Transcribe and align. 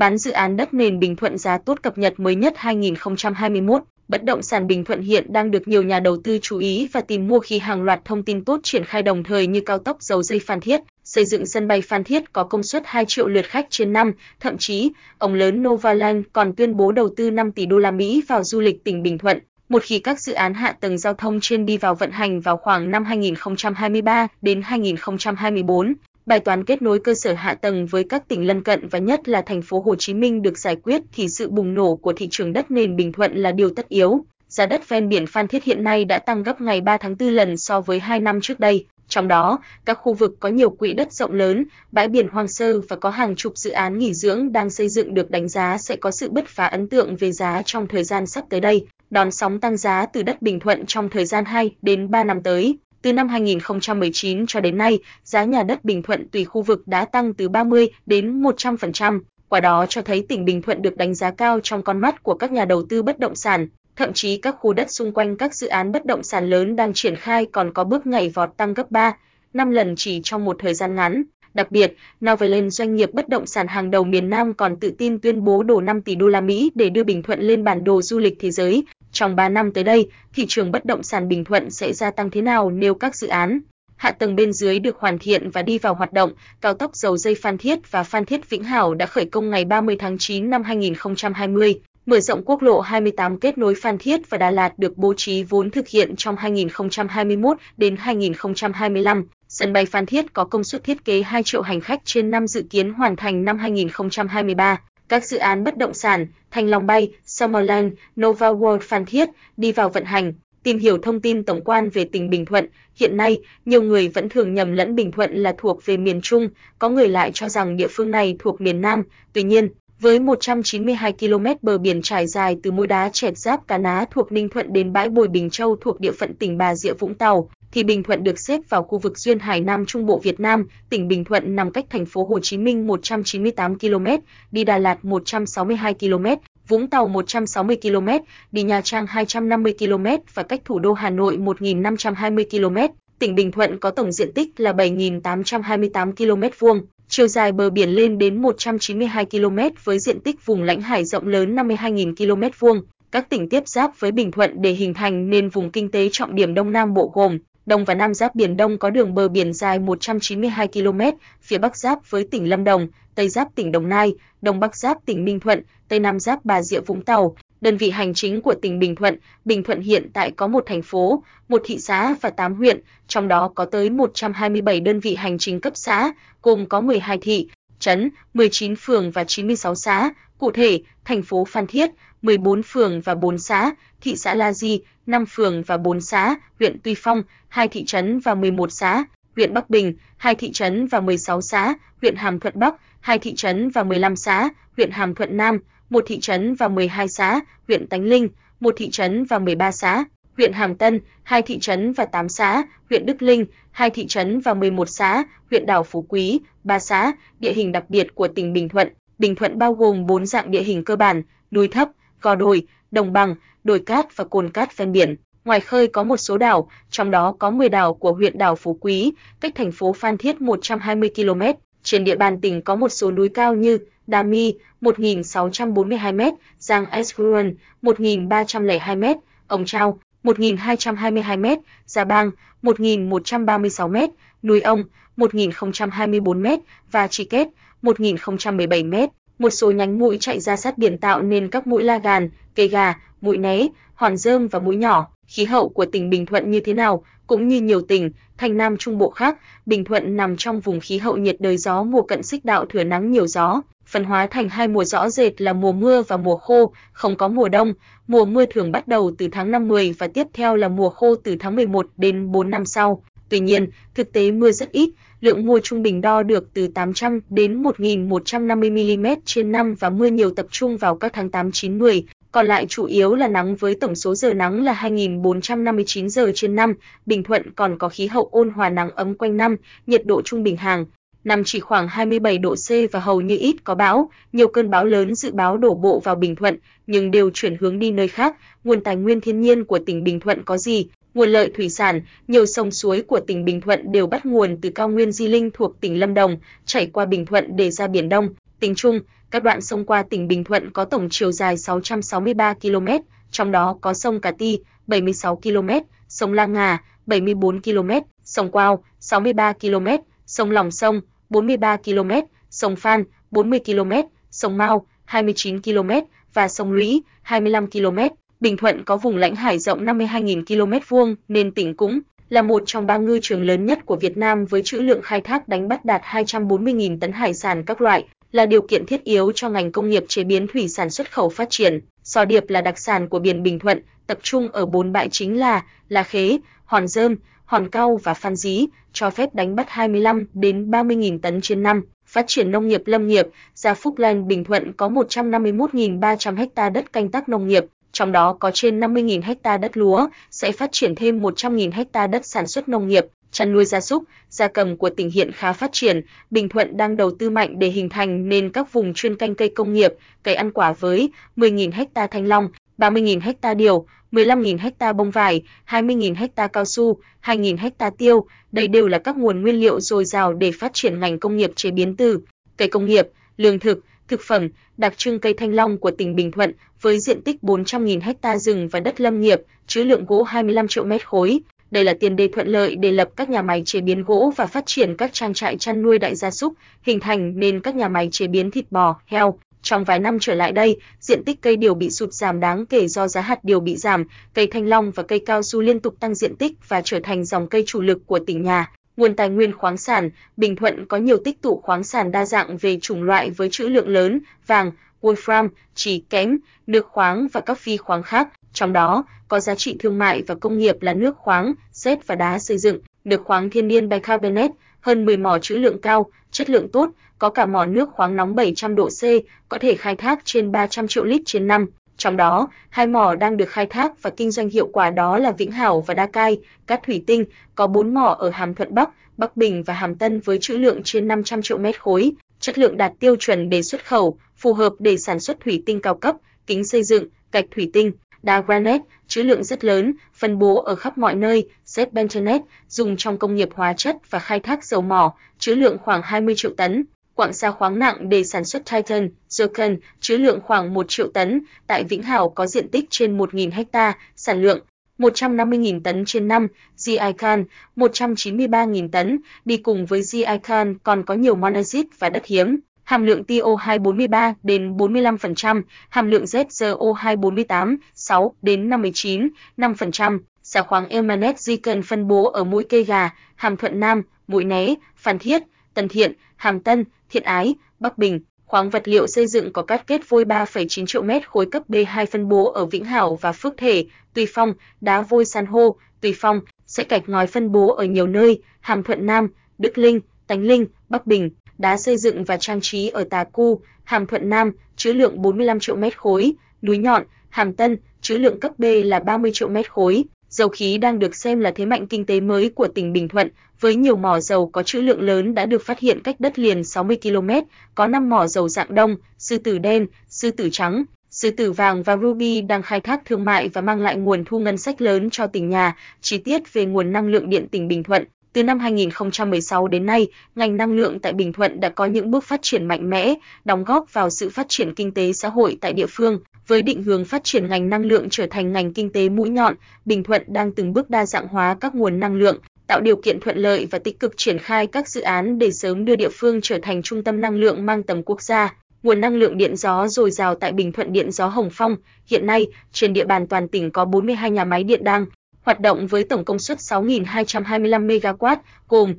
bán 0.00 0.18
dự 0.18 0.30
án 0.30 0.56
đất 0.56 0.74
nền 0.74 0.98
Bình 0.98 1.16
Thuận 1.16 1.38
giá 1.38 1.58
tốt 1.58 1.78
cập 1.82 1.98
nhật 1.98 2.20
mới 2.20 2.34
nhất 2.34 2.54
2021. 2.56 3.82
Bất 4.08 4.24
động 4.24 4.42
sản 4.42 4.66
Bình 4.66 4.84
Thuận 4.84 5.00
hiện 5.00 5.32
đang 5.32 5.50
được 5.50 5.68
nhiều 5.68 5.82
nhà 5.82 6.00
đầu 6.00 6.16
tư 6.24 6.38
chú 6.42 6.58
ý 6.58 6.88
và 6.92 7.00
tìm 7.00 7.28
mua 7.28 7.38
khi 7.38 7.58
hàng 7.58 7.82
loạt 7.82 8.04
thông 8.04 8.22
tin 8.22 8.44
tốt 8.44 8.60
triển 8.62 8.84
khai 8.84 9.02
đồng 9.02 9.24
thời 9.24 9.46
như 9.46 9.60
cao 9.60 9.78
tốc 9.78 10.02
dầu 10.02 10.22
dây 10.22 10.38
Phan 10.38 10.60
Thiết, 10.60 10.80
xây 11.04 11.24
dựng 11.24 11.46
sân 11.46 11.68
bay 11.68 11.80
Phan 11.80 12.04
Thiết 12.04 12.32
có 12.32 12.44
công 12.44 12.62
suất 12.62 12.82
2 12.86 13.04
triệu 13.08 13.28
lượt 13.28 13.44
khách 13.46 13.66
trên 13.70 13.92
năm, 13.92 14.12
thậm 14.40 14.58
chí, 14.58 14.92
ông 15.18 15.34
lớn 15.34 15.62
Novaland 15.62 16.24
còn 16.32 16.52
tuyên 16.54 16.76
bố 16.76 16.92
đầu 16.92 17.08
tư 17.16 17.30
5 17.30 17.52
tỷ 17.52 17.66
đô 17.66 17.78
la 17.78 17.90
Mỹ 17.90 18.22
vào 18.28 18.44
du 18.44 18.60
lịch 18.60 18.84
tỉnh 18.84 19.02
Bình 19.02 19.18
Thuận. 19.18 19.38
Một 19.68 19.82
khi 19.82 19.98
các 19.98 20.20
dự 20.20 20.32
án 20.32 20.54
hạ 20.54 20.72
tầng 20.80 20.98
giao 20.98 21.14
thông 21.14 21.40
trên 21.40 21.66
đi 21.66 21.76
vào 21.76 21.94
vận 21.94 22.10
hành 22.10 22.40
vào 22.40 22.56
khoảng 22.56 22.90
năm 22.90 23.04
2023 23.04 24.28
đến 24.42 24.62
2024, 24.64 25.94
bài 26.30 26.40
toán 26.40 26.64
kết 26.64 26.82
nối 26.82 26.98
cơ 26.98 27.14
sở 27.14 27.32
hạ 27.32 27.54
tầng 27.54 27.86
với 27.86 28.04
các 28.04 28.28
tỉnh 28.28 28.46
lân 28.46 28.62
cận 28.62 28.88
và 28.88 28.98
nhất 28.98 29.28
là 29.28 29.42
thành 29.42 29.62
phố 29.62 29.80
Hồ 29.80 29.94
Chí 29.94 30.14
Minh 30.14 30.42
được 30.42 30.58
giải 30.58 30.76
quyết 30.76 31.02
thì 31.12 31.28
sự 31.28 31.48
bùng 31.48 31.74
nổ 31.74 31.96
của 31.96 32.12
thị 32.12 32.28
trường 32.30 32.52
đất 32.52 32.70
nền 32.70 32.96
Bình 32.96 33.12
Thuận 33.12 33.36
là 33.36 33.52
điều 33.52 33.70
tất 33.70 33.88
yếu. 33.88 34.24
Giá 34.48 34.66
đất 34.66 34.88
ven 34.88 35.08
biển 35.08 35.26
Phan 35.26 35.48
Thiết 35.48 35.64
hiện 35.64 35.84
nay 35.84 36.04
đã 36.04 36.18
tăng 36.18 36.42
gấp 36.42 36.60
ngày 36.60 36.80
3 36.80 36.96
tháng 36.96 37.16
4 37.18 37.28
lần 37.28 37.56
so 37.56 37.80
với 37.80 38.00
2 38.00 38.20
năm 38.20 38.40
trước 38.40 38.60
đây. 38.60 38.86
Trong 39.08 39.28
đó, 39.28 39.58
các 39.84 39.94
khu 39.94 40.14
vực 40.14 40.36
có 40.40 40.48
nhiều 40.48 40.70
quỹ 40.70 40.92
đất 40.92 41.12
rộng 41.12 41.32
lớn, 41.32 41.64
bãi 41.92 42.08
biển 42.08 42.28
hoang 42.28 42.48
sơ 42.48 42.80
và 42.80 42.96
có 42.96 43.10
hàng 43.10 43.36
chục 43.36 43.58
dự 43.58 43.70
án 43.70 43.98
nghỉ 43.98 44.14
dưỡng 44.14 44.52
đang 44.52 44.70
xây 44.70 44.88
dựng 44.88 45.14
được 45.14 45.30
đánh 45.30 45.48
giá 45.48 45.78
sẽ 45.78 45.96
có 45.96 46.10
sự 46.10 46.30
bứt 46.30 46.48
phá 46.48 46.66
ấn 46.66 46.88
tượng 46.88 47.16
về 47.16 47.32
giá 47.32 47.62
trong 47.64 47.86
thời 47.86 48.04
gian 48.04 48.26
sắp 48.26 48.44
tới 48.50 48.60
đây, 48.60 48.86
đón 49.10 49.30
sóng 49.30 49.60
tăng 49.60 49.76
giá 49.76 50.06
từ 50.06 50.22
đất 50.22 50.42
Bình 50.42 50.60
Thuận 50.60 50.86
trong 50.86 51.08
thời 51.08 51.24
gian 51.24 51.44
2 51.44 51.74
đến 51.82 52.10
3 52.10 52.24
năm 52.24 52.42
tới. 52.42 52.78
Từ 53.02 53.12
năm 53.12 53.28
2019 53.28 54.46
cho 54.46 54.60
đến 54.60 54.78
nay, 54.78 54.98
giá 55.24 55.44
nhà 55.44 55.62
đất 55.62 55.84
Bình 55.84 56.02
Thuận 56.02 56.28
tùy 56.28 56.44
khu 56.44 56.62
vực 56.62 56.82
đã 56.86 57.04
tăng 57.04 57.34
từ 57.34 57.48
30 57.48 57.88
đến 58.06 58.42
100%, 58.42 59.20
qua 59.48 59.60
đó 59.60 59.86
cho 59.88 60.02
thấy 60.02 60.26
tỉnh 60.28 60.44
Bình 60.44 60.62
Thuận 60.62 60.82
được 60.82 60.96
đánh 60.96 61.14
giá 61.14 61.30
cao 61.30 61.60
trong 61.62 61.82
con 61.82 62.00
mắt 62.00 62.22
của 62.22 62.34
các 62.34 62.52
nhà 62.52 62.64
đầu 62.64 62.82
tư 62.88 63.02
bất 63.02 63.18
động 63.18 63.34
sản. 63.34 63.68
Thậm 63.96 64.12
chí 64.12 64.36
các 64.36 64.56
khu 64.58 64.72
đất 64.72 64.90
xung 64.90 65.12
quanh 65.12 65.36
các 65.36 65.54
dự 65.54 65.66
án 65.66 65.92
bất 65.92 66.06
động 66.06 66.22
sản 66.22 66.50
lớn 66.50 66.76
đang 66.76 66.92
triển 66.94 67.16
khai 67.16 67.46
còn 67.52 67.72
có 67.74 67.84
bước 67.84 68.06
nhảy 68.06 68.28
vọt 68.28 68.50
tăng 68.56 68.74
gấp 68.74 68.90
3, 68.90 69.16
5 69.54 69.70
lần 69.70 69.94
chỉ 69.96 70.20
trong 70.24 70.44
một 70.44 70.56
thời 70.58 70.74
gian 70.74 70.94
ngắn. 70.94 71.22
Đặc 71.54 71.70
biệt, 71.70 71.96
Novaland 72.24 72.74
doanh 72.74 72.96
nghiệp 72.96 73.10
bất 73.12 73.28
động 73.28 73.46
sản 73.46 73.66
hàng 73.66 73.90
đầu 73.90 74.04
miền 74.04 74.30
Nam 74.30 74.54
còn 74.54 74.76
tự 74.80 74.90
tin 74.98 75.18
tuyên 75.20 75.44
bố 75.44 75.62
đổ 75.62 75.80
5 75.80 76.02
tỷ 76.02 76.14
đô 76.14 76.28
la 76.28 76.40
Mỹ 76.40 76.70
để 76.74 76.90
đưa 76.90 77.04
Bình 77.04 77.22
Thuận 77.22 77.40
lên 77.40 77.64
bản 77.64 77.84
đồ 77.84 78.02
du 78.02 78.18
lịch 78.18 78.36
thế 78.40 78.50
giới. 78.50 78.84
Trong 79.20 79.36
3 79.36 79.48
năm 79.48 79.72
tới 79.72 79.84
đây, 79.84 80.08
thị 80.34 80.44
trường 80.48 80.72
bất 80.72 80.84
động 80.84 81.02
sản 81.02 81.28
Bình 81.28 81.44
Thuận 81.44 81.70
sẽ 81.70 81.92
gia 81.92 82.10
tăng 82.10 82.30
thế 82.30 82.42
nào 82.42 82.70
nếu 82.70 82.94
các 82.94 83.16
dự 83.16 83.26
án 83.26 83.60
hạ 83.96 84.10
tầng 84.10 84.36
bên 84.36 84.52
dưới 84.52 84.78
được 84.78 84.96
hoàn 84.98 85.18
thiện 85.18 85.50
và 85.50 85.62
đi 85.62 85.78
vào 85.78 85.94
hoạt 85.94 86.12
động, 86.12 86.32
cao 86.60 86.74
tốc 86.74 86.96
dầu 86.96 87.16
dây 87.16 87.34
Phan 87.34 87.58
Thiết 87.58 87.90
và 87.90 88.02
Phan 88.02 88.24
Thiết 88.24 88.50
Vĩnh 88.50 88.64
Hảo 88.64 88.94
đã 88.94 89.06
khởi 89.06 89.24
công 89.24 89.50
ngày 89.50 89.64
30 89.64 89.96
tháng 89.98 90.18
9 90.18 90.50
năm 90.50 90.62
2020. 90.62 91.80
Mở 92.06 92.20
rộng 92.20 92.42
quốc 92.44 92.62
lộ 92.62 92.80
28 92.80 93.40
kết 93.40 93.58
nối 93.58 93.74
Phan 93.74 93.98
Thiết 93.98 94.30
và 94.30 94.38
Đà 94.38 94.50
Lạt 94.50 94.78
được 94.78 94.96
bố 94.96 95.14
trí 95.16 95.42
vốn 95.42 95.70
thực 95.70 95.88
hiện 95.88 96.16
trong 96.16 96.36
2021 96.36 97.56
đến 97.76 97.96
2025. 97.96 99.24
Sân 99.48 99.72
bay 99.72 99.86
Phan 99.86 100.06
Thiết 100.06 100.32
có 100.32 100.44
công 100.44 100.64
suất 100.64 100.84
thiết 100.84 101.04
kế 101.04 101.22
2 101.22 101.42
triệu 101.42 101.62
hành 101.62 101.80
khách 101.80 102.00
trên 102.04 102.30
năm 102.30 102.46
dự 102.46 102.62
kiến 102.70 102.92
hoàn 102.92 103.16
thành 103.16 103.44
năm 103.44 103.58
2023. 103.58 104.80
Các 105.10 105.24
dự 105.24 105.36
án 105.36 105.64
bất 105.64 105.76
động 105.76 105.94
sản, 105.94 106.26
thành 106.50 106.66
Long 106.68 106.86
Bay, 106.86 107.12
Summerland, 107.26 107.92
Nova 108.20 108.52
World 108.52 108.78
Phan 108.78 109.04
Thiết 109.04 109.28
đi 109.56 109.72
vào 109.72 109.88
vận 109.88 110.04
hành. 110.04 110.32
Tìm 110.62 110.78
hiểu 110.78 110.98
thông 110.98 111.20
tin 111.20 111.44
tổng 111.44 111.64
quan 111.64 111.90
về 111.90 112.04
tỉnh 112.04 112.30
Bình 112.30 112.44
Thuận, 112.44 112.66
hiện 112.94 113.16
nay, 113.16 113.38
nhiều 113.64 113.82
người 113.82 114.08
vẫn 114.08 114.28
thường 114.28 114.54
nhầm 114.54 114.72
lẫn 114.72 114.94
Bình 114.94 115.12
Thuận 115.12 115.34
là 115.34 115.54
thuộc 115.58 115.86
về 115.86 115.96
miền 115.96 116.20
Trung, 116.20 116.48
có 116.78 116.88
người 116.88 117.08
lại 117.08 117.30
cho 117.34 117.48
rằng 117.48 117.76
địa 117.76 117.88
phương 117.90 118.10
này 118.10 118.36
thuộc 118.38 118.60
miền 118.60 118.80
Nam. 118.80 119.02
Tuy 119.32 119.42
nhiên, 119.42 119.68
với 120.00 120.18
192 120.18 121.12
km 121.12 121.46
bờ 121.62 121.78
biển 121.78 122.02
trải 122.02 122.26
dài 122.26 122.56
từ 122.62 122.70
mũi 122.70 122.86
đá 122.86 123.10
chẹt 123.12 123.38
giáp 123.38 123.68
Cá 123.68 123.78
Ná 123.78 124.04
thuộc 124.10 124.32
Ninh 124.32 124.48
Thuận 124.48 124.72
đến 124.72 124.92
bãi 124.92 125.08
Bồi 125.08 125.28
Bình 125.28 125.50
Châu 125.50 125.76
thuộc 125.76 126.00
địa 126.00 126.12
phận 126.12 126.34
tỉnh 126.34 126.58
Bà 126.58 126.74
Rịa 126.74 126.92
Vũng 126.92 127.14
Tàu, 127.14 127.50
thì 127.72 127.84
Bình 127.84 128.02
Thuận 128.02 128.24
được 128.24 128.38
xếp 128.38 128.60
vào 128.68 128.82
khu 128.82 128.98
vực 128.98 129.18
duyên 129.18 129.38
hải 129.38 129.60
Nam 129.60 129.86
Trung 129.86 130.06
Bộ 130.06 130.18
Việt 130.18 130.40
Nam. 130.40 130.66
Tỉnh 130.90 131.08
Bình 131.08 131.24
Thuận 131.24 131.56
nằm 131.56 131.70
cách 131.70 131.84
thành 131.90 132.06
phố 132.06 132.24
Hồ 132.24 132.38
Chí 132.42 132.58
Minh 132.58 132.86
198 132.86 133.78
km, 133.78 134.06
đi 134.52 134.64
Đà 134.64 134.78
Lạt 134.78 135.04
162 135.04 135.94
km, 135.94 136.26
Vũng 136.68 136.90
Tàu 136.90 137.08
160 137.08 137.76
km, 137.82 138.08
đi 138.52 138.62
Nha 138.62 138.80
Trang 138.80 139.06
250 139.06 139.74
km 139.78 140.06
và 140.34 140.42
cách 140.42 140.60
thủ 140.64 140.78
đô 140.78 140.92
Hà 140.92 141.10
Nội 141.10 141.38
1520 141.38 142.44
km. 142.50 142.76
Tỉnh 143.18 143.34
Bình 143.34 143.52
Thuận 143.52 143.78
có 143.78 143.90
tổng 143.90 144.12
diện 144.12 144.32
tích 144.32 144.60
là 144.60 144.72
7828 144.72 146.16
km 146.16 146.42
vuông, 146.58 146.80
chiều 147.10 147.28
dài 147.28 147.52
bờ 147.52 147.70
biển 147.70 147.90
lên 147.90 148.18
đến 148.18 148.42
192 148.42 149.24
km 149.24 149.58
với 149.84 149.98
diện 149.98 150.20
tích 150.20 150.46
vùng 150.46 150.62
lãnh 150.62 150.80
hải 150.80 151.04
rộng 151.04 151.26
lớn 151.26 151.54
52.000 151.54 152.14
km 152.16 152.42
vuông. 152.58 152.82
Các 153.12 153.30
tỉnh 153.30 153.48
tiếp 153.48 153.68
giáp 153.68 154.00
với 154.00 154.12
Bình 154.12 154.30
Thuận 154.30 154.62
để 154.62 154.72
hình 154.72 154.94
thành 154.94 155.30
nên 155.30 155.48
vùng 155.48 155.70
kinh 155.70 155.90
tế 155.90 156.08
trọng 156.12 156.34
điểm 156.34 156.54
Đông 156.54 156.72
Nam 156.72 156.94
Bộ 156.94 157.12
gồm 157.14 157.38
Đông 157.70 157.84
và 157.84 157.94
Nam 157.94 158.14
giáp 158.14 158.34
Biển 158.34 158.56
Đông 158.56 158.78
có 158.78 158.90
đường 158.90 159.14
bờ 159.14 159.28
biển 159.28 159.52
dài 159.52 159.78
192 159.78 160.68
km, 160.68 161.00
phía 161.42 161.58
Bắc 161.58 161.76
giáp 161.76 162.10
với 162.10 162.24
tỉnh 162.30 162.48
Lâm 162.48 162.64
Đồng, 162.64 162.88
Tây 163.14 163.28
giáp 163.28 163.48
tỉnh 163.54 163.72
Đồng 163.72 163.88
Nai, 163.88 164.14
Đông 164.42 164.60
Bắc 164.60 164.76
giáp 164.76 164.96
tỉnh 165.06 165.24
Bình 165.24 165.40
Thuận, 165.40 165.62
Tây 165.88 166.00
Nam 166.00 166.20
giáp 166.20 166.44
Bà 166.44 166.62
Rịa 166.62 166.80
Vũng 166.80 167.04
Tàu. 167.04 167.36
Đơn 167.60 167.76
vị 167.76 167.90
hành 167.90 168.14
chính 168.14 168.40
của 168.40 168.54
tỉnh 168.62 168.78
Bình 168.78 168.96
Thuận, 168.96 169.16
Bình 169.44 169.62
Thuận 169.62 169.80
hiện 169.80 170.10
tại 170.12 170.30
có 170.30 170.46
một 170.46 170.62
thành 170.66 170.82
phố, 170.82 171.22
một 171.48 171.62
thị 171.64 171.78
xã 171.78 172.14
và 172.20 172.30
8 172.30 172.54
huyện, 172.54 172.80
trong 173.08 173.28
đó 173.28 173.52
có 173.54 173.64
tới 173.64 173.90
127 173.90 174.80
đơn 174.80 175.00
vị 175.00 175.14
hành 175.14 175.38
chính 175.38 175.60
cấp 175.60 175.72
xã, 175.76 176.12
gồm 176.42 176.66
có 176.66 176.80
12 176.80 177.18
thị, 177.22 177.48
trấn, 177.80 178.10
19 178.34 178.76
phường 178.76 179.10
và 179.10 179.24
96 179.24 179.74
xã. 179.74 180.10
Cụ 180.38 180.50
thể, 180.50 180.80
thành 181.04 181.22
phố 181.22 181.44
Phan 181.44 181.66
Thiết, 181.66 181.90
14 182.22 182.62
phường 182.62 183.00
và 183.00 183.14
4 183.14 183.38
xã, 183.38 183.70
thị 184.00 184.16
xã 184.16 184.34
La 184.34 184.52
Di, 184.52 184.80
5 185.06 185.24
phường 185.26 185.62
và 185.62 185.76
4 185.76 186.00
xã, 186.00 186.34
huyện 186.58 186.76
Tuy 186.82 186.94
Phong, 186.98 187.22
2 187.48 187.68
thị 187.68 187.84
trấn 187.84 188.20
và 188.20 188.34
11 188.34 188.72
xã, 188.72 189.04
huyện 189.36 189.54
Bắc 189.54 189.70
Bình, 189.70 189.94
2 190.16 190.34
thị 190.34 190.52
trấn 190.52 190.86
và 190.86 191.00
16 191.00 191.40
xã, 191.40 191.74
huyện 192.00 192.16
Hàm 192.16 192.40
Thuận 192.40 192.54
Bắc, 192.56 192.74
2 193.00 193.18
thị 193.18 193.34
trấn 193.34 193.70
và 193.70 193.82
15 193.82 194.16
xã, 194.16 194.48
huyện 194.76 194.90
Hàm 194.90 195.14
Thuận 195.14 195.36
Nam, 195.36 195.58
1 195.90 196.04
thị 196.06 196.20
trấn 196.20 196.54
và 196.54 196.68
12 196.68 197.08
xã, 197.08 197.40
huyện 197.68 197.86
Tánh 197.86 198.04
Linh, 198.04 198.28
1 198.60 198.74
thị 198.76 198.90
trấn 198.90 199.24
và 199.24 199.38
13 199.38 199.72
xã, 199.72 200.04
huyện 200.36 200.52
Hàm 200.52 200.74
Tân, 200.74 201.00
hai 201.22 201.42
thị 201.42 201.58
trấn 201.58 201.92
và 201.92 202.04
8 202.04 202.28
xã, 202.28 202.62
huyện 202.90 203.06
Đức 203.06 203.22
Linh, 203.22 203.46
hai 203.70 203.90
thị 203.90 204.06
trấn 204.06 204.40
và 204.40 204.54
11 204.54 204.88
xã, 204.88 205.24
huyện 205.50 205.66
đảo 205.66 205.82
Phú 205.82 206.04
Quý, 206.08 206.40
3 206.64 206.78
xã, 206.78 207.12
địa 207.38 207.52
hình 207.52 207.72
đặc 207.72 207.84
biệt 207.90 208.14
của 208.14 208.28
tỉnh 208.28 208.52
Bình 208.52 208.68
Thuận. 208.68 208.88
Bình 209.18 209.34
Thuận 209.34 209.58
bao 209.58 209.74
gồm 209.74 210.06
4 210.06 210.26
dạng 210.26 210.50
địa 210.50 210.62
hình 210.62 210.84
cơ 210.84 210.96
bản, 210.96 211.22
núi 211.50 211.68
thấp, 211.68 211.88
gò 212.20 212.34
đồi, 212.34 212.66
đồng 212.90 213.12
bằng, 213.12 213.34
đồi 213.64 213.78
cát 213.78 214.16
và 214.16 214.24
cồn 214.24 214.50
cát 214.50 214.76
ven 214.76 214.92
biển. 214.92 215.16
Ngoài 215.44 215.60
khơi 215.60 215.86
có 215.86 216.04
một 216.04 216.16
số 216.16 216.38
đảo, 216.38 216.70
trong 216.90 217.10
đó 217.10 217.32
có 217.38 217.50
10 217.50 217.68
đảo 217.68 217.94
của 217.94 218.12
huyện 218.12 218.38
đảo 218.38 218.56
Phú 218.56 218.78
Quý, 218.80 219.12
cách 219.40 219.52
thành 219.54 219.72
phố 219.72 219.92
Phan 219.92 220.18
Thiết 220.18 220.40
120 220.40 221.10
km. 221.16 221.42
Trên 221.82 222.04
địa 222.04 222.16
bàn 222.16 222.40
tỉnh 222.40 222.62
có 222.62 222.76
một 222.76 222.88
số 222.88 223.10
núi 223.10 223.28
cao 223.28 223.54
như 223.54 223.78
Đà 224.06 224.22
Mi 224.22 224.54
1.642m, 224.80 226.32
Giang 226.58 226.86
Escuron 226.90 227.54
1302m, 227.82 229.14
Ông 229.46 229.64
Trao 229.64 229.98
1.222m, 230.24 231.56
Gia 231.86 232.04
Bang 232.04 232.30
1.136m, 232.62 234.08
Núi 234.42 234.60
Ông 234.60 234.84
1.024m 235.16 236.58
và 236.90 237.06
Tri 237.06 237.24
Kết 237.24 237.48
1.017m. 237.82 239.08
Một 239.38 239.50
số 239.50 239.70
nhánh 239.70 239.98
mũi 239.98 240.18
chạy 240.20 240.40
ra 240.40 240.56
sát 240.56 240.78
biển 240.78 240.98
tạo 240.98 241.22
nên 241.22 241.48
các 241.48 241.66
mũi 241.66 241.82
la 241.82 241.98
gàn, 241.98 242.30
cây 242.54 242.68
gà, 242.68 242.94
mũi 243.20 243.38
né, 243.38 243.66
hòn 243.94 244.16
rơm 244.16 244.48
và 244.48 244.58
mũi 244.58 244.76
nhỏ. 244.76 245.08
Khí 245.30 245.44
hậu 245.44 245.68
của 245.68 245.86
tỉnh 245.86 246.10
Bình 246.10 246.26
Thuận 246.26 246.50
như 246.50 246.60
thế 246.60 246.74
nào? 246.74 247.04
Cũng 247.26 247.48
như 247.48 247.60
nhiều 247.60 247.80
tỉnh 247.82 248.10
thành 248.38 248.56
Nam 248.56 248.76
Trung 248.76 248.98
Bộ 248.98 249.10
khác, 249.10 249.38
Bình 249.66 249.84
Thuận 249.84 250.16
nằm 250.16 250.36
trong 250.36 250.60
vùng 250.60 250.80
khí 250.80 250.98
hậu 250.98 251.16
nhiệt 251.16 251.36
đới 251.40 251.56
gió 251.56 251.82
mùa 251.82 252.02
cận 252.02 252.22
xích 252.22 252.44
đạo 252.44 252.66
thừa 252.66 252.84
nắng 252.84 253.10
nhiều 253.10 253.26
gió, 253.26 253.62
phân 253.86 254.04
hóa 254.04 254.26
thành 254.26 254.48
hai 254.48 254.68
mùa 254.68 254.84
rõ 254.84 255.10
rệt 255.10 255.40
là 255.40 255.52
mùa 255.52 255.72
mưa 255.72 256.02
và 256.02 256.16
mùa 256.16 256.36
khô, 256.36 256.72
không 256.92 257.16
có 257.16 257.28
mùa 257.28 257.48
đông. 257.48 257.72
Mùa 258.06 258.24
mưa 258.24 258.44
thường 258.46 258.72
bắt 258.72 258.88
đầu 258.88 259.12
từ 259.18 259.28
tháng 259.32 259.50
5 259.50 259.68
10 259.68 259.94
và 259.98 260.08
tiếp 260.08 260.26
theo 260.32 260.56
là 260.56 260.68
mùa 260.68 260.90
khô 260.90 261.14
từ 261.14 261.36
tháng 261.40 261.56
11 261.56 261.86
đến 261.96 262.32
4 262.32 262.50
năm 262.50 262.66
sau. 262.66 263.02
Tuy 263.28 263.40
nhiên, 263.40 263.70
thực 263.94 264.12
tế 264.12 264.30
mưa 264.30 264.52
rất 264.52 264.72
ít, 264.72 264.90
lượng 265.20 265.46
mưa 265.46 265.58
trung 265.62 265.82
bình 265.82 266.00
đo 266.00 266.22
được 266.22 266.54
từ 266.54 266.68
800 266.68 267.20
đến 267.28 267.62
1150 267.62 268.70
mm 268.70 269.06
trên 269.24 269.52
năm 269.52 269.74
và 269.74 269.90
mưa 269.90 270.06
nhiều 270.06 270.30
tập 270.30 270.46
trung 270.50 270.76
vào 270.76 270.96
các 270.96 271.12
tháng 271.14 271.30
8 271.30 271.52
9 271.52 271.78
10, 271.78 272.04
còn 272.32 272.46
lại 272.46 272.66
chủ 272.68 272.84
yếu 272.84 273.14
là 273.14 273.28
nắng 273.28 273.56
với 273.56 273.74
tổng 273.74 273.94
số 273.94 274.14
giờ 274.14 274.34
nắng 274.34 274.64
là 274.64 274.72
2459 274.72 276.10
giờ 276.10 276.32
trên 276.34 276.54
năm. 276.54 276.74
Bình 277.06 277.22
Thuận 277.22 277.50
còn 277.52 277.78
có 277.78 277.88
khí 277.88 278.06
hậu 278.06 278.28
ôn 278.32 278.50
hòa 278.50 278.68
nắng 278.68 278.90
ấm 278.90 279.14
quanh 279.14 279.36
năm, 279.36 279.56
nhiệt 279.86 280.06
độ 280.06 280.22
trung 280.22 280.42
bình 280.42 280.56
hàng 280.56 280.84
năm 281.24 281.42
chỉ 281.44 281.60
khoảng 281.60 281.88
27 281.88 282.38
độ 282.38 282.54
C 282.54 282.92
và 282.92 283.00
hầu 283.00 283.20
như 283.20 283.36
ít 283.40 283.56
có 283.64 283.74
bão, 283.74 284.10
nhiều 284.32 284.48
cơn 284.48 284.70
bão 284.70 284.84
lớn 284.84 285.14
dự 285.14 285.32
báo 285.32 285.56
đổ 285.56 285.74
bộ 285.74 286.00
vào 286.00 286.14
Bình 286.14 286.36
Thuận, 286.36 286.56
nhưng 286.86 287.10
đều 287.10 287.30
chuyển 287.34 287.56
hướng 287.60 287.78
đi 287.78 287.90
nơi 287.90 288.08
khác. 288.08 288.36
Nguồn 288.64 288.80
tài 288.80 288.96
nguyên 288.96 289.20
thiên 289.20 289.40
nhiên 289.40 289.64
của 289.64 289.78
tỉnh 289.78 290.04
Bình 290.04 290.20
Thuận 290.20 290.42
có 290.44 290.58
gì? 290.58 290.86
Nguồn 291.14 291.28
lợi 291.28 291.52
thủy 291.56 291.68
sản, 291.68 292.00
nhiều 292.28 292.46
sông 292.46 292.70
suối 292.70 293.02
của 293.02 293.20
tỉnh 293.20 293.44
Bình 293.44 293.60
Thuận 293.60 293.92
đều 293.92 294.06
bắt 294.06 294.26
nguồn 294.26 294.56
từ 294.60 294.70
cao 294.70 294.88
nguyên 294.88 295.12
Di 295.12 295.28
Linh 295.28 295.50
thuộc 295.54 295.80
tỉnh 295.80 296.00
Lâm 296.00 296.14
Đồng, 296.14 296.38
chảy 296.64 296.86
qua 296.86 297.04
Bình 297.04 297.26
Thuận 297.26 297.56
để 297.56 297.70
ra 297.70 297.86
biển 297.86 298.08
Đông. 298.08 298.28
Tính 298.60 298.74
chung, 298.74 299.00
các 299.30 299.42
đoạn 299.42 299.60
sông 299.60 299.84
qua 299.84 300.02
tỉnh 300.02 300.28
Bình 300.28 300.44
Thuận 300.44 300.70
có 300.70 300.84
tổng 300.84 301.08
chiều 301.10 301.32
dài 301.32 301.56
663 301.56 302.54
km, 302.54 302.88
trong 303.30 303.52
đó 303.52 303.78
có 303.80 303.94
sông 303.94 304.20
Cà 304.20 304.32
Ti 304.38 304.58
76 304.86 305.36
km, 305.36 305.68
sông 306.08 306.32
La 306.32 306.46
Ngà 306.46 306.82
74 307.06 307.62
km, 307.62 307.90
sông 308.24 308.50
Quao 308.50 308.84
63 309.00 309.52
km, 309.52 309.86
sông 310.26 310.50
Lòng 310.50 310.70
Sông 310.70 311.00
43 311.30 311.76
km, 311.76 312.10
sông 312.50 312.76
Phan 312.76 313.04
40 313.30 313.60
km, 313.66 313.92
sông 314.30 314.58
Mao 314.58 314.86
29 315.04 315.62
km 315.62 315.90
và 316.34 316.48
sông 316.48 316.72
Lũy 316.72 317.02
25 317.22 317.70
km. 317.70 317.98
Bình 318.40 318.56
Thuận 318.56 318.84
có 318.84 318.96
vùng 318.96 319.16
lãnh 319.16 319.36
hải 319.36 319.58
rộng 319.58 319.84
52.000 319.84 320.44
km 320.44 320.72
vuông 320.88 321.16
nên 321.28 321.50
tỉnh 321.50 321.76
cũng 321.76 322.00
là 322.28 322.42
một 322.42 322.62
trong 322.66 322.86
ba 322.86 322.96
ngư 322.96 323.18
trường 323.22 323.42
lớn 323.42 323.66
nhất 323.66 323.78
của 323.86 323.96
Việt 323.96 324.16
Nam 324.16 324.44
với 324.44 324.62
trữ 324.62 324.78
lượng 324.78 325.02
khai 325.02 325.20
thác 325.20 325.48
đánh 325.48 325.68
bắt 325.68 325.84
đạt 325.84 326.02
240.000 326.02 326.98
tấn 327.00 327.12
hải 327.12 327.34
sản 327.34 327.64
các 327.64 327.80
loại, 327.80 328.04
là 328.32 328.46
điều 328.46 328.62
kiện 328.62 328.86
thiết 328.86 329.04
yếu 329.04 329.32
cho 329.34 329.48
ngành 329.48 329.72
công 329.72 329.90
nghiệp 329.90 330.04
chế 330.08 330.24
biến 330.24 330.46
thủy 330.46 330.68
sản 330.68 330.90
xuất 330.90 331.12
khẩu 331.12 331.28
phát 331.28 331.50
triển. 331.50 331.80
Sò 332.02 332.24
điệp 332.24 332.50
là 332.50 332.60
đặc 332.60 332.78
sản 332.78 333.08
của 333.08 333.18
biển 333.18 333.42
Bình 333.42 333.58
Thuận, 333.58 333.82
tập 334.06 334.18
trung 334.22 334.48
ở 334.52 334.66
bốn 334.66 334.92
bãi 334.92 335.08
chính 335.08 335.38
là 335.38 335.64
La 335.88 336.02
Khế, 336.02 336.38
Hòn 336.64 336.88
Dơm, 336.88 337.16
Hòn 337.44 337.68
Cau 337.68 338.00
và 338.02 338.14
Phan 338.14 338.36
Dí, 338.36 338.66
cho 338.92 339.10
phép 339.10 339.34
đánh 339.34 339.56
bắt 339.56 339.66
25 339.70 340.26
đến 340.34 340.70
30.000 340.70 341.18
tấn 341.18 341.40
trên 341.40 341.62
năm. 341.62 341.82
Phát 342.06 342.24
triển 342.28 342.50
nông 342.50 342.68
nghiệp 342.68 342.82
lâm 342.86 343.08
nghiệp, 343.08 343.26
Gia 343.54 343.74
Phúc 343.74 343.98
Land 343.98 344.26
Bình 344.26 344.44
Thuận 344.44 344.72
có 344.72 344.88
151.300 344.88 346.48
ha 346.56 346.70
đất 346.70 346.92
canh 346.92 347.08
tác 347.08 347.28
nông 347.28 347.48
nghiệp, 347.48 347.64
trong 347.92 348.12
đó 348.12 348.36
có 348.40 348.50
trên 348.54 348.80
50.000 348.80 349.34
ha 349.44 349.56
đất 349.56 349.76
lúa, 349.76 350.08
sẽ 350.30 350.52
phát 350.52 350.72
triển 350.72 350.94
thêm 350.94 351.20
100.000 351.20 351.84
ha 351.92 352.06
đất 352.06 352.26
sản 352.26 352.46
xuất 352.46 352.68
nông 352.68 352.88
nghiệp, 352.88 353.06
chăn 353.30 353.52
nuôi 353.52 353.64
gia 353.64 353.80
súc, 353.80 354.04
gia 354.28 354.48
cầm 354.48 354.76
của 354.76 354.90
tỉnh 354.90 355.10
hiện 355.10 355.32
khá 355.32 355.52
phát 355.52 355.70
triển, 355.72 356.00
Bình 356.30 356.48
Thuận 356.48 356.76
đang 356.76 356.96
đầu 356.96 357.10
tư 357.18 357.30
mạnh 357.30 357.58
để 357.58 357.68
hình 357.68 357.88
thành 357.88 358.28
nên 358.28 358.50
các 358.50 358.72
vùng 358.72 358.94
chuyên 358.94 359.16
canh 359.16 359.34
cây 359.34 359.48
công 359.48 359.72
nghiệp, 359.72 359.94
cây 360.22 360.34
ăn 360.34 360.52
quả 360.52 360.72
với 360.72 361.10
10.000 361.36 361.70
ha 361.94 362.06
thanh 362.06 362.26
long, 362.26 362.48
30.000 362.78 363.20
ha 363.42 363.54
điều, 363.54 363.86
15.000 364.12 364.70
ha 364.80 364.92
bông 364.92 365.10
vải, 365.10 365.42
20.000 365.66 366.14
ha 366.14 366.46
cao 366.46 366.64
su, 366.64 366.98
2.000 367.22 367.56
ha 367.78 367.90
tiêu, 367.90 368.26
đây 368.52 368.68
đều 368.68 368.88
là 368.88 368.98
các 368.98 369.16
nguồn 369.16 369.42
nguyên 369.42 369.60
liệu 369.60 369.80
dồi 369.80 370.04
dào 370.04 370.32
để 370.32 370.52
phát 370.52 370.70
triển 370.74 371.00
ngành 371.00 371.18
công 371.18 371.36
nghiệp 371.36 371.50
chế 371.56 371.70
biến 371.70 371.96
từ 371.96 372.20
cây 372.56 372.68
công 372.68 372.86
nghiệp, 372.86 373.08
lương 373.36 373.58
thực, 373.58 373.80
thực 374.08 374.20
phẩm, 374.20 374.48
đặc 374.76 374.98
trưng 374.98 375.18
cây 375.18 375.34
thanh 375.34 375.54
long 375.54 375.78
của 375.78 375.90
tỉnh 375.90 376.16
Bình 376.16 376.30
Thuận 376.30 376.52
với 376.80 376.98
diện 376.98 377.22
tích 377.22 377.36
400.000 377.42 378.14
ha 378.22 378.38
rừng 378.38 378.68
và 378.68 378.80
đất 378.80 379.00
lâm 379.00 379.20
nghiệp, 379.20 379.40
trữ 379.66 379.84
lượng 379.84 380.04
gỗ 380.04 380.22
25 380.22 380.68
triệu 380.68 380.84
mét 380.84 381.06
khối. 381.06 381.40
Đây 381.70 381.84
là 381.84 381.94
tiền 382.00 382.16
đề 382.16 382.28
thuận 382.28 382.48
lợi 382.48 382.76
để 382.76 382.92
lập 382.92 383.08
các 383.16 383.30
nhà 383.30 383.42
máy 383.42 383.62
chế 383.66 383.80
biến 383.80 384.04
gỗ 384.04 384.32
và 384.36 384.46
phát 384.46 384.66
triển 384.66 384.96
các 384.96 385.10
trang 385.12 385.34
trại 385.34 385.56
chăn 385.56 385.82
nuôi 385.82 385.98
đại 385.98 386.14
gia 386.14 386.30
súc, 386.30 386.52
hình 386.82 387.00
thành 387.00 387.40
nên 387.40 387.60
các 387.60 387.74
nhà 387.74 387.88
máy 387.88 388.08
chế 388.12 388.26
biến 388.26 388.50
thịt 388.50 388.64
bò, 388.70 389.00
heo, 389.06 389.38
trong 389.62 389.84
vài 389.84 389.98
năm 389.98 390.18
trở 390.20 390.34
lại 390.34 390.52
đây, 390.52 390.76
diện 391.00 391.24
tích 391.24 391.42
cây 391.42 391.56
điều 391.56 391.74
bị 391.74 391.90
sụt 391.90 392.12
giảm 392.12 392.40
đáng 392.40 392.66
kể 392.66 392.88
do 392.88 393.08
giá 393.08 393.20
hạt 393.20 393.44
điều 393.44 393.60
bị 393.60 393.76
giảm, 393.76 394.04
cây 394.34 394.46
thanh 394.46 394.66
long 394.66 394.90
và 394.90 395.02
cây 395.02 395.22
cao 395.26 395.42
su 395.42 395.60
liên 395.60 395.80
tục 395.80 395.94
tăng 396.00 396.14
diện 396.14 396.36
tích 396.36 396.52
và 396.68 396.82
trở 396.84 397.00
thành 397.02 397.24
dòng 397.24 397.46
cây 397.46 397.64
chủ 397.66 397.80
lực 397.80 398.06
của 398.06 398.18
tỉnh 398.18 398.42
nhà. 398.42 398.70
Nguồn 398.96 399.16
tài 399.16 399.28
nguyên 399.28 399.52
khoáng 399.52 399.76
sản, 399.76 400.10
Bình 400.36 400.56
Thuận 400.56 400.86
có 400.86 400.96
nhiều 400.96 401.16
tích 401.24 401.42
tụ 401.42 401.60
khoáng 401.62 401.84
sản 401.84 402.12
đa 402.12 402.24
dạng 402.24 402.56
về 402.56 402.78
chủng 402.80 403.02
loại 403.02 403.30
với 403.30 403.50
trữ 403.50 403.68
lượng 403.68 403.88
lớn, 403.88 404.20
vàng, 404.46 404.72
wolfram, 405.02 405.48
trì 405.74 406.02
kém, 406.10 406.38
nước 406.66 406.86
khoáng 406.86 407.28
và 407.32 407.40
các 407.40 407.58
phi 407.58 407.76
khoáng 407.76 408.02
khác, 408.02 408.28
trong 408.52 408.72
đó 408.72 409.04
có 409.28 409.40
giá 409.40 409.54
trị 409.54 409.76
thương 409.78 409.98
mại 409.98 410.22
và 410.26 410.34
công 410.34 410.58
nghiệp 410.58 410.82
là 410.82 410.94
nước 410.94 411.16
khoáng, 411.16 411.54
sét 411.72 412.06
và 412.06 412.14
đá 412.14 412.38
xây 412.38 412.58
dựng, 412.58 412.78
được 413.04 413.24
khoáng 413.24 413.50
thiên 413.50 413.68
nhiên 413.68 413.88
bicarbonate, 413.88 414.52
hơn 414.80 415.04
10 415.04 415.16
mỏ 415.16 415.38
trữ 415.38 415.56
lượng 415.56 415.80
cao, 415.80 416.10
chất 416.30 416.50
lượng 416.50 416.68
tốt, 416.68 416.90
có 417.18 417.30
cả 417.30 417.46
mỏ 417.46 417.64
nước 417.64 417.90
khoáng 417.92 418.16
nóng 418.16 418.34
700 418.34 418.74
độ 418.74 418.88
C, 418.88 419.02
có 419.48 419.58
thể 419.58 419.74
khai 419.74 419.96
thác 419.96 420.20
trên 420.24 420.52
300 420.52 420.88
triệu 420.88 421.04
lít 421.04 421.22
trên 421.24 421.46
năm. 421.46 421.66
Trong 421.96 422.16
đó, 422.16 422.48
hai 422.68 422.86
mỏ 422.86 423.14
đang 423.14 423.36
được 423.36 423.48
khai 423.48 423.66
thác 423.66 424.02
và 424.02 424.10
kinh 424.10 424.30
doanh 424.30 424.48
hiệu 424.48 424.68
quả 424.72 424.90
đó 424.90 425.18
là 425.18 425.30
Vĩnh 425.30 425.50
Hảo 425.50 425.80
và 425.80 425.94
Đa 425.94 426.06
Cai, 426.06 426.40
cát 426.66 426.82
thủy 426.82 427.04
tinh, 427.06 427.24
có 427.54 427.66
4 427.66 427.94
mỏ 427.94 428.16
ở 428.18 428.30
Hàm 428.30 428.54
Thuận 428.54 428.74
Bắc, 428.74 428.90
Bắc 429.16 429.36
Bình 429.36 429.62
và 429.62 429.74
Hàm 429.74 429.94
Tân 429.94 430.20
với 430.20 430.38
trữ 430.38 430.56
lượng 430.56 430.80
trên 430.84 431.08
500 431.08 431.42
triệu 431.42 431.58
mét 431.58 431.80
khối, 431.80 432.12
chất 432.40 432.58
lượng 432.58 432.76
đạt 432.76 432.92
tiêu 433.00 433.16
chuẩn 433.16 433.50
để 433.50 433.62
xuất 433.62 433.86
khẩu, 433.86 434.18
phù 434.36 434.52
hợp 434.52 434.72
để 434.78 434.96
sản 434.96 435.20
xuất 435.20 435.40
thủy 435.40 435.62
tinh 435.66 435.80
cao 435.80 435.94
cấp, 435.94 436.16
kính 436.46 436.64
xây 436.64 436.82
dựng, 436.82 437.04
gạch 437.32 437.44
thủy 437.50 437.70
tinh, 437.72 437.92
đá 438.22 438.40
granite, 438.40 438.84
trữ 439.08 439.22
lượng 439.22 439.44
rất 439.44 439.64
lớn, 439.64 439.94
phân 440.14 440.38
bố 440.38 440.62
ở 440.62 440.74
khắp 440.74 440.98
mọi 440.98 441.14
nơi, 441.14 441.48
sét 441.64 441.92
bentonite, 441.92 442.44
dùng 442.68 442.96
trong 442.96 443.18
công 443.18 443.34
nghiệp 443.34 443.48
hóa 443.54 443.72
chất 443.72 443.96
và 444.10 444.18
khai 444.18 444.40
thác 444.40 444.64
dầu 444.64 444.80
mỏ, 444.80 445.14
trữ 445.38 445.54
lượng 445.54 445.78
khoảng 445.78 446.02
20 446.02 446.34
triệu 446.36 446.54
tấn. 446.56 446.84
Quặng 447.14 447.32
sa 447.32 447.50
khoáng 447.50 447.78
nặng 447.78 448.08
để 448.08 448.24
sản 448.24 448.44
xuất 448.44 448.62
Titan, 448.70 449.10
zircon, 449.30 449.76
chứa 450.00 450.16
lượng 450.16 450.40
khoảng 450.44 450.74
1 450.74 450.86
triệu 450.88 451.08
tấn, 451.08 451.40
tại 451.66 451.84
Vĩnh 451.84 452.02
Hảo 452.02 452.28
có 452.28 452.46
diện 452.46 452.68
tích 452.68 452.84
trên 452.90 453.18
1.000 453.18 453.64
ha, 453.72 453.98
sản 454.16 454.42
lượng 454.42 454.60
150.000 455.00 455.80
tấn 455.80 456.04
trên 456.04 456.28
năm, 456.28 456.48
Ziicon 456.78 457.44
193.000 457.76 458.88
tấn, 458.88 459.18
đi 459.44 459.56
cùng 459.56 459.86
với 459.86 460.00
Ziicon 460.00 460.74
còn 460.82 461.02
có 461.02 461.14
nhiều 461.14 461.36
monazit 461.36 461.84
và 461.98 462.08
đất 462.08 462.26
hiếm. 462.26 462.60
Hàm 462.84 463.06
lượng 463.06 463.22
TiO2 463.28 463.78
43 463.78 464.34
đến 464.42 464.76
45%, 464.76 465.62
hàm 465.88 466.10
lượng 466.10 466.24
ZrO2 466.24 467.16
48, 467.16 467.76
6 467.94 468.34
đến 468.42 468.68
59, 468.68 469.28
5%. 469.56 470.18
Xà 470.42 470.62
khoáng 470.62 470.88
Emanet 470.88 471.36
Zircon 471.36 471.82
phân 471.82 472.08
bố 472.08 472.24
ở 472.24 472.44
mũi 472.44 472.64
cây 472.68 472.84
gà, 472.84 473.10
Hàm 473.34 473.56
Thuận 473.56 473.80
Nam, 473.80 474.02
Mũi 474.28 474.44
Né, 474.44 474.74
Phan 474.96 475.18
Thiết, 475.18 475.42
Tân 475.74 475.88
Thiện, 475.88 476.12
Hàm 476.36 476.60
Tân, 476.60 476.84
Thiện 477.10 477.22
Ái, 477.22 477.54
Bắc 477.80 477.98
Bình, 477.98 478.20
khoáng 478.50 478.70
vật 478.70 478.88
liệu 478.88 479.06
xây 479.06 479.26
dựng 479.26 479.52
có 479.52 479.62
cát 479.62 479.86
kết 479.86 480.00
vôi 480.08 480.24
3,9 480.24 480.86
triệu 480.86 481.02
mét 481.02 481.28
khối 481.28 481.46
cấp 481.46 481.62
B2 481.68 482.06
phân 482.06 482.28
bố 482.28 482.52
ở 482.52 482.66
Vĩnh 482.66 482.84
Hảo 482.84 483.18
và 483.20 483.32
Phước 483.32 483.56
Thể, 483.56 483.84
Tùy 484.14 484.26
Phong, 484.34 484.54
đá 484.80 485.02
vôi 485.02 485.24
san 485.24 485.46
hô, 485.46 485.76
Tùy 486.00 486.14
Phong, 486.16 486.40
sẽ 486.66 486.84
cạch 486.84 487.08
ngói 487.08 487.26
phân 487.26 487.52
bố 487.52 487.74
ở 487.74 487.84
nhiều 487.84 488.06
nơi, 488.06 488.42
Hàm 488.60 488.82
Thuận 488.82 489.06
Nam, 489.06 489.28
Đức 489.58 489.78
Linh, 489.78 490.00
Tánh 490.26 490.42
Linh, 490.42 490.66
Bắc 490.88 491.06
Bình, 491.06 491.30
đá 491.58 491.76
xây 491.76 491.96
dựng 491.96 492.24
và 492.24 492.36
trang 492.36 492.60
trí 492.60 492.88
ở 492.88 493.04
Tà 493.04 493.24
Cu, 493.24 493.60
Hàm 493.84 494.06
Thuận 494.06 494.28
Nam, 494.28 494.52
chứa 494.76 494.92
lượng 494.92 495.22
45 495.22 495.60
triệu 495.60 495.76
mét 495.76 495.98
khối, 495.98 496.32
Núi 496.62 496.78
Nhọn, 496.78 497.02
Hàm 497.28 497.52
Tân, 497.52 497.76
chứa 498.00 498.18
lượng 498.18 498.40
cấp 498.40 498.52
B 498.58 498.64
là 498.84 499.00
30 499.00 499.30
triệu 499.34 499.48
mét 499.48 499.70
khối. 499.70 500.04
Dầu 500.30 500.48
khí 500.48 500.78
đang 500.78 500.98
được 500.98 501.14
xem 501.14 501.40
là 501.40 501.50
thế 501.50 501.66
mạnh 501.66 501.86
kinh 501.86 502.06
tế 502.06 502.20
mới 502.20 502.50
của 502.50 502.68
tỉnh 502.68 502.92
Bình 502.92 503.08
Thuận, 503.08 503.28
với 503.60 503.74
nhiều 503.74 503.96
mỏ 503.96 504.20
dầu 504.20 504.46
có 504.46 504.62
trữ 504.62 504.80
lượng 504.80 505.02
lớn 505.02 505.34
đã 505.34 505.46
được 505.46 505.62
phát 505.62 505.78
hiện 505.78 506.00
cách 506.02 506.20
đất 506.20 506.38
liền 506.38 506.64
60 506.64 506.98
km, 507.02 507.30
có 507.74 507.86
5 507.86 508.08
mỏ 508.08 508.26
dầu 508.26 508.48
dạng 508.48 508.74
đông, 508.74 508.96
sư 509.18 509.38
tử 509.38 509.58
đen, 509.58 509.86
sư 510.08 510.30
tử 510.30 510.48
trắng, 510.52 510.84
sư 511.10 511.30
tử 511.30 511.52
vàng 511.52 511.82
và 511.82 511.96
ruby 511.96 512.40
đang 512.40 512.62
khai 512.62 512.80
thác 512.80 513.04
thương 513.04 513.24
mại 513.24 513.48
và 513.48 513.60
mang 513.60 513.80
lại 513.80 513.96
nguồn 513.96 514.24
thu 514.24 514.38
ngân 514.38 514.58
sách 514.58 514.80
lớn 514.80 515.10
cho 515.10 515.26
tỉnh 515.26 515.50
nhà. 515.50 515.76
Chi 516.00 516.18
tiết 516.18 516.52
về 516.52 516.64
nguồn 516.64 516.92
năng 516.92 517.08
lượng 517.08 517.30
điện 517.30 517.48
tỉnh 517.48 517.68
Bình 517.68 517.82
Thuận 517.82 518.04
từ 518.32 518.42
năm 518.42 518.58
2016 518.58 519.68
đến 519.68 519.86
nay, 519.86 520.08
ngành 520.34 520.56
năng 520.56 520.72
lượng 520.72 520.98
tại 520.98 521.12
Bình 521.12 521.32
Thuận 521.32 521.60
đã 521.60 521.68
có 521.68 521.86
những 521.86 522.10
bước 522.10 522.24
phát 522.24 522.42
triển 522.42 522.66
mạnh 522.66 522.90
mẽ, 522.90 523.14
đóng 523.44 523.64
góp 523.64 523.92
vào 523.92 524.10
sự 524.10 524.30
phát 524.30 524.46
triển 524.48 524.74
kinh 524.74 524.94
tế 524.94 525.12
xã 525.12 525.28
hội 525.28 525.58
tại 525.60 525.72
địa 525.72 525.86
phương. 525.88 526.20
Với 526.46 526.62
định 526.62 526.82
hướng 526.82 527.04
phát 527.04 527.24
triển 527.24 527.48
ngành 527.48 527.68
năng 527.68 527.84
lượng 527.84 528.08
trở 528.10 528.26
thành 528.30 528.52
ngành 528.52 528.72
kinh 528.72 528.92
tế 528.92 529.08
mũi 529.08 529.28
nhọn, 529.28 529.54
Bình 529.84 530.02
Thuận 530.02 530.22
đang 530.26 530.52
từng 530.52 530.72
bước 530.72 530.90
đa 530.90 531.06
dạng 531.06 531.28
hóa 531.28 531.56
các 531.60 531.74
nguồn 531.74 532.00
năng 532.00 532.14
lượng, 532.14 532.38
tạo 532.66 532.80
điều 532.80 532.96
kiện 532.96 533.20
thuận 533.20 533.38
lợi 533.38 533.66
và 533.70 533.78
tích 533.78 534.00
cực 534.00 534.16
triển 534.16 534.38
khai 534.38 534.66
các 534.66 534.88
dự 534.88 535.00
án 535.00 535.38
để 535.38 535.50
sớm 535.50 535.84
đưa 535.84 535.96
địa 535.96 536.10
phương 536.12 536.40
trở 536.40 536.58
thành 536.62 536.82
trung 536.82 537.04
tâm 537.04 537.20
năng 537.20 537.36
lượng 537.36 537.66
mang 537.66 537.82
tầm 537.82 538.02
quốc 538.02 538.22
gia. 538.22 538.54
Nguồn 538.82 539.00
năng 539.00 539.16
lượng 539.16 539.36
điện 539.38 539.56
gió 539.56 539.88
dồi 539.88 540.10
dào 540.10 540.34
tại 540.34 540.52
Bình 540.52 540.72
Thuận 540.72 540.92
Điện 540.92 541.12
gió 541.12 541.26
Hồng 541.26 541.48
Phong, 541.52 541.76
hiện 542.06 542.26
nay 542.26 542.46
trên 542.72 542.92
địa 542.92 543.04
bàn 543.04 543.26
toàn 543.26 543.48
tỉnh 543.48 543.70
có 543.70 543.84
42 543.84 544.30
nhà 544.30 544.44
máy 544.44 544.64
điện 544.64 544.84
đang 544.84 545.06
hoạt 545.42 545.60
động 545.60 545.86
với 545.86 546.04
tổng 546.04 546.24
công 546.24 546.38
suất 546.38 546.58
6.225 546.58 547.86
MW, 547.86 548.36
gồm 548.68 548.94